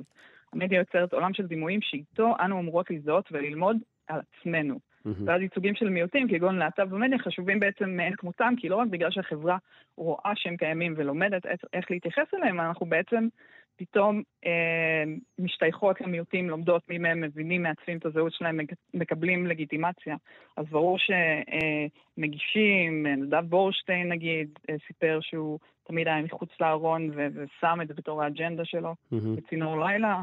המדיה 0.52 0.78
יוצרת 0.78 1.12
עולם 1.12 1.34
של 1.34 1.46
דימויים 1.46 1.80
שאיתו 1.82 2.34
אנו 2.40 2.60
אמורות 2.60 2.90
להזדהות 2.90 3.28
וללמוד 3.32 3.76
על 4.06 4.20
עצמנו. 4.20 4.89
Mm-hmm. 5.06 5.22
ואז 5.24 5.40
ייצוגים 5.40 5.74
של 5.74 5.88
מיעוטים, 5.88 6.28
כגון 6.28 6.58
להט"ב 6.58 6.82
במדיה, 6.82 7.18
חשובים 7.18 7.60
בעצם 7.60 7.90
מאין 7.90 8.16
כמותם, 8.16 8.54
כי 8.56 8.68
לא 8.68 8.76
רק 8.76 8.88
בגלל 8.88 9.10
שהחברה 9.10 9.56
רואה 9.96 10.32
שהם 10.34 10.56
קיימים 10.56 10.94
ולומדת 10.96 11.42
איך 11.72 11.90
להתייחס 11.90 12.34
אליהם, 12.34 12.60
אנחנו 12.60 12.86
בעצם 12.86 13.28
פתאום 13.76 14.22
אה, 14.46 15.04
משתייכות 15.38 16.00
למיעוטים, 16.00 16.50
לומדות 16.50 16.82
מי 16.88 16.98
מהם, 16.98 17.20
מבינים, 17.20 17.62
מעצבים 17.62 17.98
את 17.98 18.06
הזהות 18.06 18.32
שלהם, 18.32 18.60
מקבלים 18.94 19.46
לגיטימציה. 19.46 20.16
אז 20.56 20.66
ברור 20.70 20.98
שמגישים, 20.98 23.06
אה, 23.06 23.16
נדב 23.16 23.44
בורשטיין 23.48 24.08
נגיד, 24.08 24.58
אה, 24.70 24.74
סיפר 24.86 25.18
שהוא 25.22 25.58
תמיד 25.86 26.08
היה 26.08 26.22
מחוץ 26.22 26.50
לארון 26.60 27.10
ושם 27.14 27.78
את 27.82 27.88
זה 27.88 27.94
בתור 27.94 28.22
האג'נדה 28.22 28.64
שלו, 28.64 28.92
mm-hmm. 28.92 29.36
בצינור 29.36 29.80
לילה. 29.80 30.22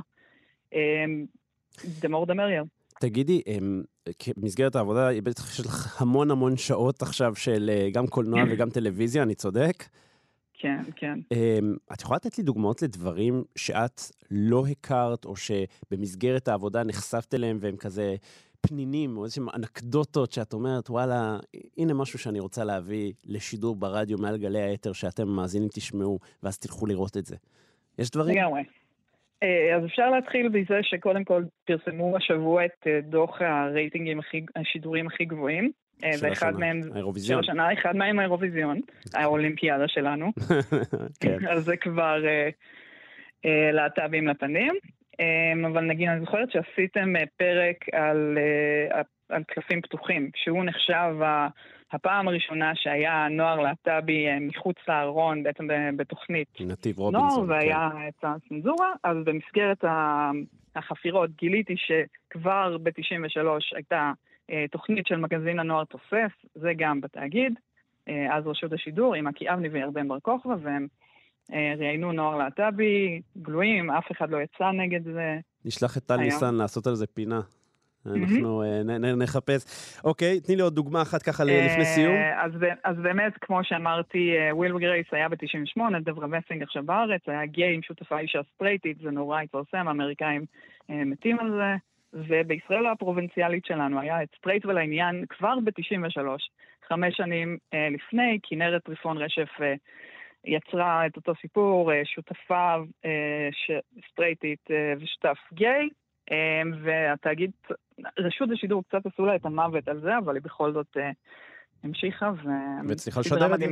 אה, 0.74 1.06
the 2.26 2.34
merrier. 2.34 2.68
תגידי, 3.00 3.42
במסגרת 4.38 4.76
העבודה, 4.76 5.10
בטח 5.24 5.52
יש 5.54 5.66
לך 5.66 6.02
המון 6.02 6.32
המון 6.32 6.58
שעות 6.58 7.02
עכשיו 7.02 7.36
של 7.36 7.70
אה, 7.74 7.90
גם 7.92 8.08
קולנוע 8.08 8.44
וגם 8.50 8.70
טלוויזיה, 8.70 9.24
אני 9.24 9.36
צודק? 9.36 9.84
כן, 10.54 10.82
כן. 10.96 11.20
את 11.94 12.02
יכולה 12.02 12.16
לתת 12.16 12.38
לי 12.38 12.44
דוגמאות 12.44 12.82
לדברים 12.82 13.44
שאת 13.56 14.02
לא 14.32 14.68
הכרת, 14.68 15.26
או 15.26 15.34
שבמסגרת 15.36 16.48
העבודה 16.48 16.84
נחשפת 16.84 17.34
אליהם 17.34 17.58
והם 17.62 17.78
כזה 17.78 18.16
פנינים, 18.62 19.18
או 19.18 19.26
איזשהם 19.26 19.50
אנקדוטות 19.50 20.32
שאת 20.32 20.54
אומרת, 20.54 20.90
וואלה, 20.90 21.40
הנה 21.78 21.94
משהו 21.94 22.20
שאני 22.20 22.40
רוצה 22.40 22.64
להביא 22.64 23.14
לשידור 23.26 23.76
ברדיו 23.76 24.18
מעל 24.18 24.38
גלי 24.38 24.62
האתר, 24.62 24.94
שאתם 24.94 25.28
מאזינים 25.28 25.70
תשמעו, 25.74 26.20
ואז 26.44 26.58
תלכו 26.58 26.86
לראות 26.86 27.18
את 27.18 27.26
זה. 27.26 27.36
יש 28.00 28.10
דברים? 28.10 28.38
לגמרי. 28.38 28.62
אה, 29.44 29.76
אז 29.76 29.86
אפשר 29.86 30.10
להתחיל 30.10 30.48
בזה 30.50 30.80
שקודם 30.82 31.24
כל 31.24 31.44
פרסמו 31.66 32.18
השבוע 32.18 32.66
את 32.66 32.88
אה, 32.88 33.00
דוח 33.02 33.42
הרייטינגים, 33.42 34.20
הכי, 34.20 34.46
השידורים 34.56 35.08
הכי 35.08 35.26
גבוהים. 35.26 35.72
אה, 36.04 36.18
של 36.18 36.26
השנה, 36.26 36.52
מהם, 36.52 36.82
האירוויזיון. 36.94 37.44
של 37.44 37.52
השנה, 37.52 37.74
אחד 37.74 37.96
מהם 37.96 38.20
האירוויזיון, 38.20 38.80
האולימפיאדה 39.16 39.88
שלנו. 39.88 40.32
כן. 41.22 41.48
אז 41.50 41.66
זה 41.66 41.78
כבר 41.78 42.26
אה, 42.26 42.50
אה, 43.46 43.72
להט"בים 43.72 44.28
לפנים. 44.28 44.74
אה, 45.20 45.68
אבל 45.68 45.84
נגיד, 45.84 46.10
אני 46.10 46.20
זוכרת 46.20 46.52
שעשיתם 46.52 47.14
פרק 47.38 47.86
על, 47.94 48.38
אה, 48.38 49.02
על 49.30 49.44
קלפים 49.44 49.82
פתוחים, 49.82 50.30
שהוא 50.36 50.64
נחשב 50.64 51.16
הפעם 51.92 52.28
הראשונה 52.28 52.72
שהיה 52.76 53.28
נוער 53.30 53.60
להט"בי 53.60 54.28
אה, 54.28 54.38
מחוץ 54.42 54.76
לארון, 54.88 55.44
בעצם 55.44 55.68
בתוכנית 55.96 56.48
נתיב 56.60 57.00
רובינסון. 57.00 57.30
נוער, 57.30 57.50
והיה 57.50 57.90
כן. 57.94 58.08
את 58.08 58.24
הצנזורה, 58.24 58.92
אז 59.04 59.18
במסגרת 59.24 59.84
החפירות 60.76 61.30
גיליתי 61.36 61.76
שכבר 61.78 62.78
ב-93 62.78 63.76
הייתה 63.76 64.12
אה, 64.52 64.66
תוכנית 64.72 65.08
של 65.08 65.16
מגזין 65.16 65.60
הנוער 65.60 65.84
תוסף, 65.84 66.32
זה 66.56 66.72
גם 66.78 67.02
בתאגיד, 67.02 67.54
אה, 68.10 68.38
אז 68.38 68.48
רשות 68.48 68.74
השידור, 68.74 69.16
עם 69.16 69.28
עקי 69.28 69.50
אבני 69.50 69.68
וירדן 69.68 70.08
בר 70.08 70.20
כוכבא, 70.20 70.56
והם 70.62 70.88
ראיינו 71.78 72.12
נוער 72.12 72.38
להט"בי, 72.38 73.22
גלויים, 73.38 73.92
אף 73.92 74.12
אחד 74.12 74.30
לא 74.30 74.38
יצא 74.38 74.72
נגד 74.72 75.04
זה. 75.04 75.40
נשלח 75.66 75.98
את 75.98 76.04
טל 76.04 76.18
ניסן 76.18 76.56
לעשות 76.56 76.88
על 76.88 76.96
זה 76.96 77.08
פינה. 77.08 77.42
אנחנו 78.16 78.64
אה, 78.64 79.16
נחפש. 79.16 79.62
אוקיי, 80.04 80.40
תני 80.40 80.56
לי 80.56 80.62
עוד 80.62 80.76
דוגמה 80.76 81.02
אחת 81.02 81.22
ככה 81.22 81.44
לפני 81.44 81.80
אה, 81.80 81.86
סיום. 81.86 82.16
אז 82.84 82.98
באמת, 82.98 83.34
כמו 83.42 83.64
שאמרתי, 83.64 84.36
וויל 84.52 84.74
אה, 84.74 84.80
גרייס 84.80 85.08
היה 85.12 85.30
ב-98, 85.30 85.82
דברה 86.06 86.28
מסינג 86.28 86.64
עכשיו 86.64 86.84
בארץ, 86.84 87.22
היה 87.28 87.46
גיי 87.46 87.74
עם 87.74 87.82
שותפה 87.82 88.20
אישה 88.20 88.40
סטרייטית, 88.56 88.98
זה 89.04 89.12
נורא 89.12 89.42
התפרסם, 89.42 89.88
האמריקאים 89.88 90.46
מתים 90.90 91.40
על 91.40 91.52
זה. 91.52 91.76
ובישראל 92.14 92.86
הפרובינציאלית 92.86 93.66
שלנו 93.66 94.00
היה 94.00 94.24
את 94.24 94.28
סטרייט 94.38 94.66
ולעניין 94.66 95.26
כבר 95.30 95.56
ב-93, 95.64 96.20
חמש 96.88 97.18
שנים 97.18 97.58
לפני, 97.74 98.40
כנרת 98.44 98.84
טריפון 98.84 99.18
רשף 99.18 99.50
יצרה 100.46 101.06
את 101.06 101.16
אותו 101.16 101.34
סיפור, 101.42 101.92
שותפה 102.04 102.76
סטרייטית 104.12 104.68
ושותף 105.00 105.38
גיי, 105.54 105.90
והתאגיד 106.84 107.52
רשות 108.20 108.50
השידור 108.54 108.84
קצת 108.84 109.06
עשו 109.06 109.26
לה 109.26 109.36
את 109.36 109.46
המוות 109.46 109.88
על 109.88 110.02
זה, 110.02 110.18
אבל 110.18 110.36
היא 110.36 110.44
בכל 110.44 110.74
זאת 110.74 110.98
אה, 110.98 111.12
המשיכה, 111.84 112.32
והצליחה 112.88 113.20
לשדר 113.20 113.58
זה. 113.58 113.66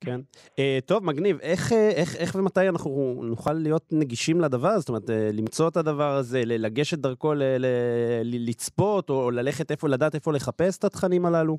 כן. 0.00 0.20
Uh, 0.44 0.86
טוב, 0.86 1.04
מגניב. 1.04 1.38
איך, 1.40 1.72
uh, 1.72 1.74
איך, 1.74 2.16
איך 2.16 2.34
ומתי 2.34 2.68
אנחנו 2.68 3.22
נוכל 3.24 3.52
להיות 3.52 3.84
נגישים 3.92 4.40
לדבר 4.40 4.68
הזה? 4.68 4.78
זאת 4.78 4.88
אומרת, 4.88 5.08
uh, 5.08 5.12
למצוא 5.32 5.68
את 5.68 5.76
הדבר 5.76 6.16
הזה, 6.16 6.42
לגשת 6.44 6.98
דרכו, 6.98 7.34
ל, 7.34 7.42
ל, 7.42 7.66
ל, 8.22 8.48
לצפות, 8.48 9.10
או 9.10 9.30
ללכת 9.30 9.70
איפה, 9.70 9.88
לדעת 9.88 10.14
איפה 10.14 10.32
לחפש 10.32 10.78
את 10.78 10.84
התכנים 10.84 11.26
הללו? 11.26 11.58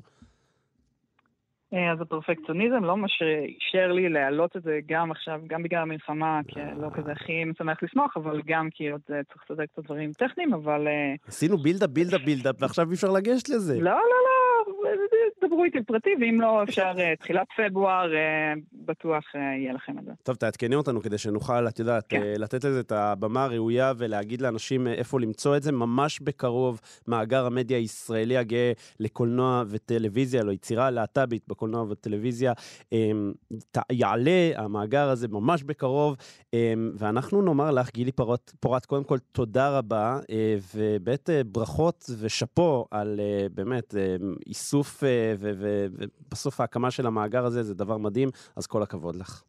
אה, 1.74 1.92
אז 1.92 2.00
הפרפקציוניזם 2.00 2.84
לא 2.84 2.96
מה 2.96 3.08
שאישר 3.08 3.92
לי 3.92 4.08
להעלות 4.08 4.56
את 4.56 4.62
זה 4.62 4.78
גם 4.88 5.10
עכשיו, 5.10 5.40
גם 5.46 5.62
בגלל 5.62 5.82
המלחמה, 5.82 6.40
כי 6.48 6.60
לא 6.76 6.88
כזה 6.94 7.12
הכי 7.12 7.44
משמח 7.44 7.82
לשמוח, 7.82 8.16
אבל 8.16 8.42
גם 8.46 8.68
כי 8.70 8.88
עוד 8.88 9.00
אה, 9.10 9.20
צריך 9.24 9.50
לצדק 9.50 9.68
את 9.72 9.78
הדברים 9.78 10.12
טכניים, 10.12 10.54
אבל... 10.54 10.86
אה, 10.86 11.14
עשינו 11.28 11.56
בילדה, 11.56 11.86
בילדה, 11.86 12.18
בילדה, 12.18 12.50
ועכשיו 12.58 12.88
אי 12.88 12.94
אפשר 12.94 13.10
לגשת 13.10 13.48
לזה. 13.48 13.74
לא, 13.74 13.90
לא, 13.90 13.96
לא, 13.96 14.25
דברו 15.44 15.64
איתי 15.64 15.82
פרטי, 15.82 16.10
ואם 16.20 16.40
לא, 16.40 16.62
אפשר 16.62 16.92
תחילת 17.20 17.46
פברואר, 17.56 18.12
בטוח 18.72 19.34
יהיה 19.34 19.72
לכם 19.72 19.98
את 19.98 20.04
זה. 20.04 20.12
טוב, 20.22 20.36
תעדכני 20.36 20.74
אותנו 20.74 21.00
כדי 21.00 21.18
שנוכל, 21.18 21.68
את 21.68 21.78
יודעת, 21.78 22.06
כן. 22.08 22.20
לתת 22.38 22.64
לזה 22.64 22.80
את 22.80 22.92
הבמה 22.92 23.44
הראויה 23.44 23.92
ולהגיד 23.96 24.42
לאנשים 24.42 24.86
איפה 24.86 25.20
למצוא 25.20 25.56
את 25.56 25.62
זה. 25.62 25.72
ממש 25.72 26.20
בקרוב, 26.20 26.80
מאגר 27.08 27.46
המדיה 27.46 27.76
הישראלי 27.76 28.36
הגאה 28.36 28.72
לקולנוע 29.00 29.64
וטלוויזיה, 29.68 30.42
לא 30.42 30.52
יצירה 30.52 30.90
להט"בית 30.90 31.42
בקולנוע 31.48 31.82
ובטלוויזיה, 31.82 32.52
יעלה 33.92 34.50
המאגר 34.56 35.08
הזה 35.08 35.28
ממש 35.28 35.62
בקרוב, 35.62 36.16
ואנחנו 36.94 37.42
נאמר 37.42 37.70
לך, 37.70 37.90
גילי 37.94 38.12
פורט, 38.12 38.52
פורט 38.60 38.86
קודם 38.86 39.04
כל 39.04 39.18
תודה 39.32 39.78
רבה, 39.78 40.18
אה, 40.30 40.56
ובאמת 40.74 41.30
אה, 41.30 41.44
ברכות 41.44 42.10
ושאפו 42.18 42.86
על 42.90 43.20
אה, 43.20 43.46
באמת 43.54 43.94
איסוף, 44.46 44.85
ובסוף 45.40 46.60
ההקמה 46.60 46.90
של 46.90 47.06
המאגר 47.06 47.44
הזה 47.44 47.62
זה 47.62 47.74
דבר 47.74 47.96
מדהים, 47.96 48.28
אז 48.56 48.66
כל 48.66 48.82
הכבוד 48.82 49.16
לך. 49.16 49.42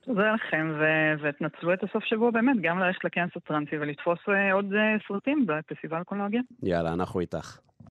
תודה 0.00 0.32
לכם, 0.32 0.72
ו- 0.80 1.22
ותנצלו 1.22 1.74
את 1.74 1.84
הסוף 1.84 2.04
שבוע 2.04 2.30
באמת, 2.30 2.56
גם 2.62 2.78
ללכת 2.78 3.04
לכנס 3.04 3.30
הטרנסי 3.36 3.78
ולתפוס 3.78 4.18
עוד 4.52 4.66
סרטים 5.08 5.46
בפסטיבל 5.46 6.02
קולנוגיה. 6.04 6.40
יאללה, 6.62 6.92
אנחנו 6.92 7.20
איתך. 7.20 7.58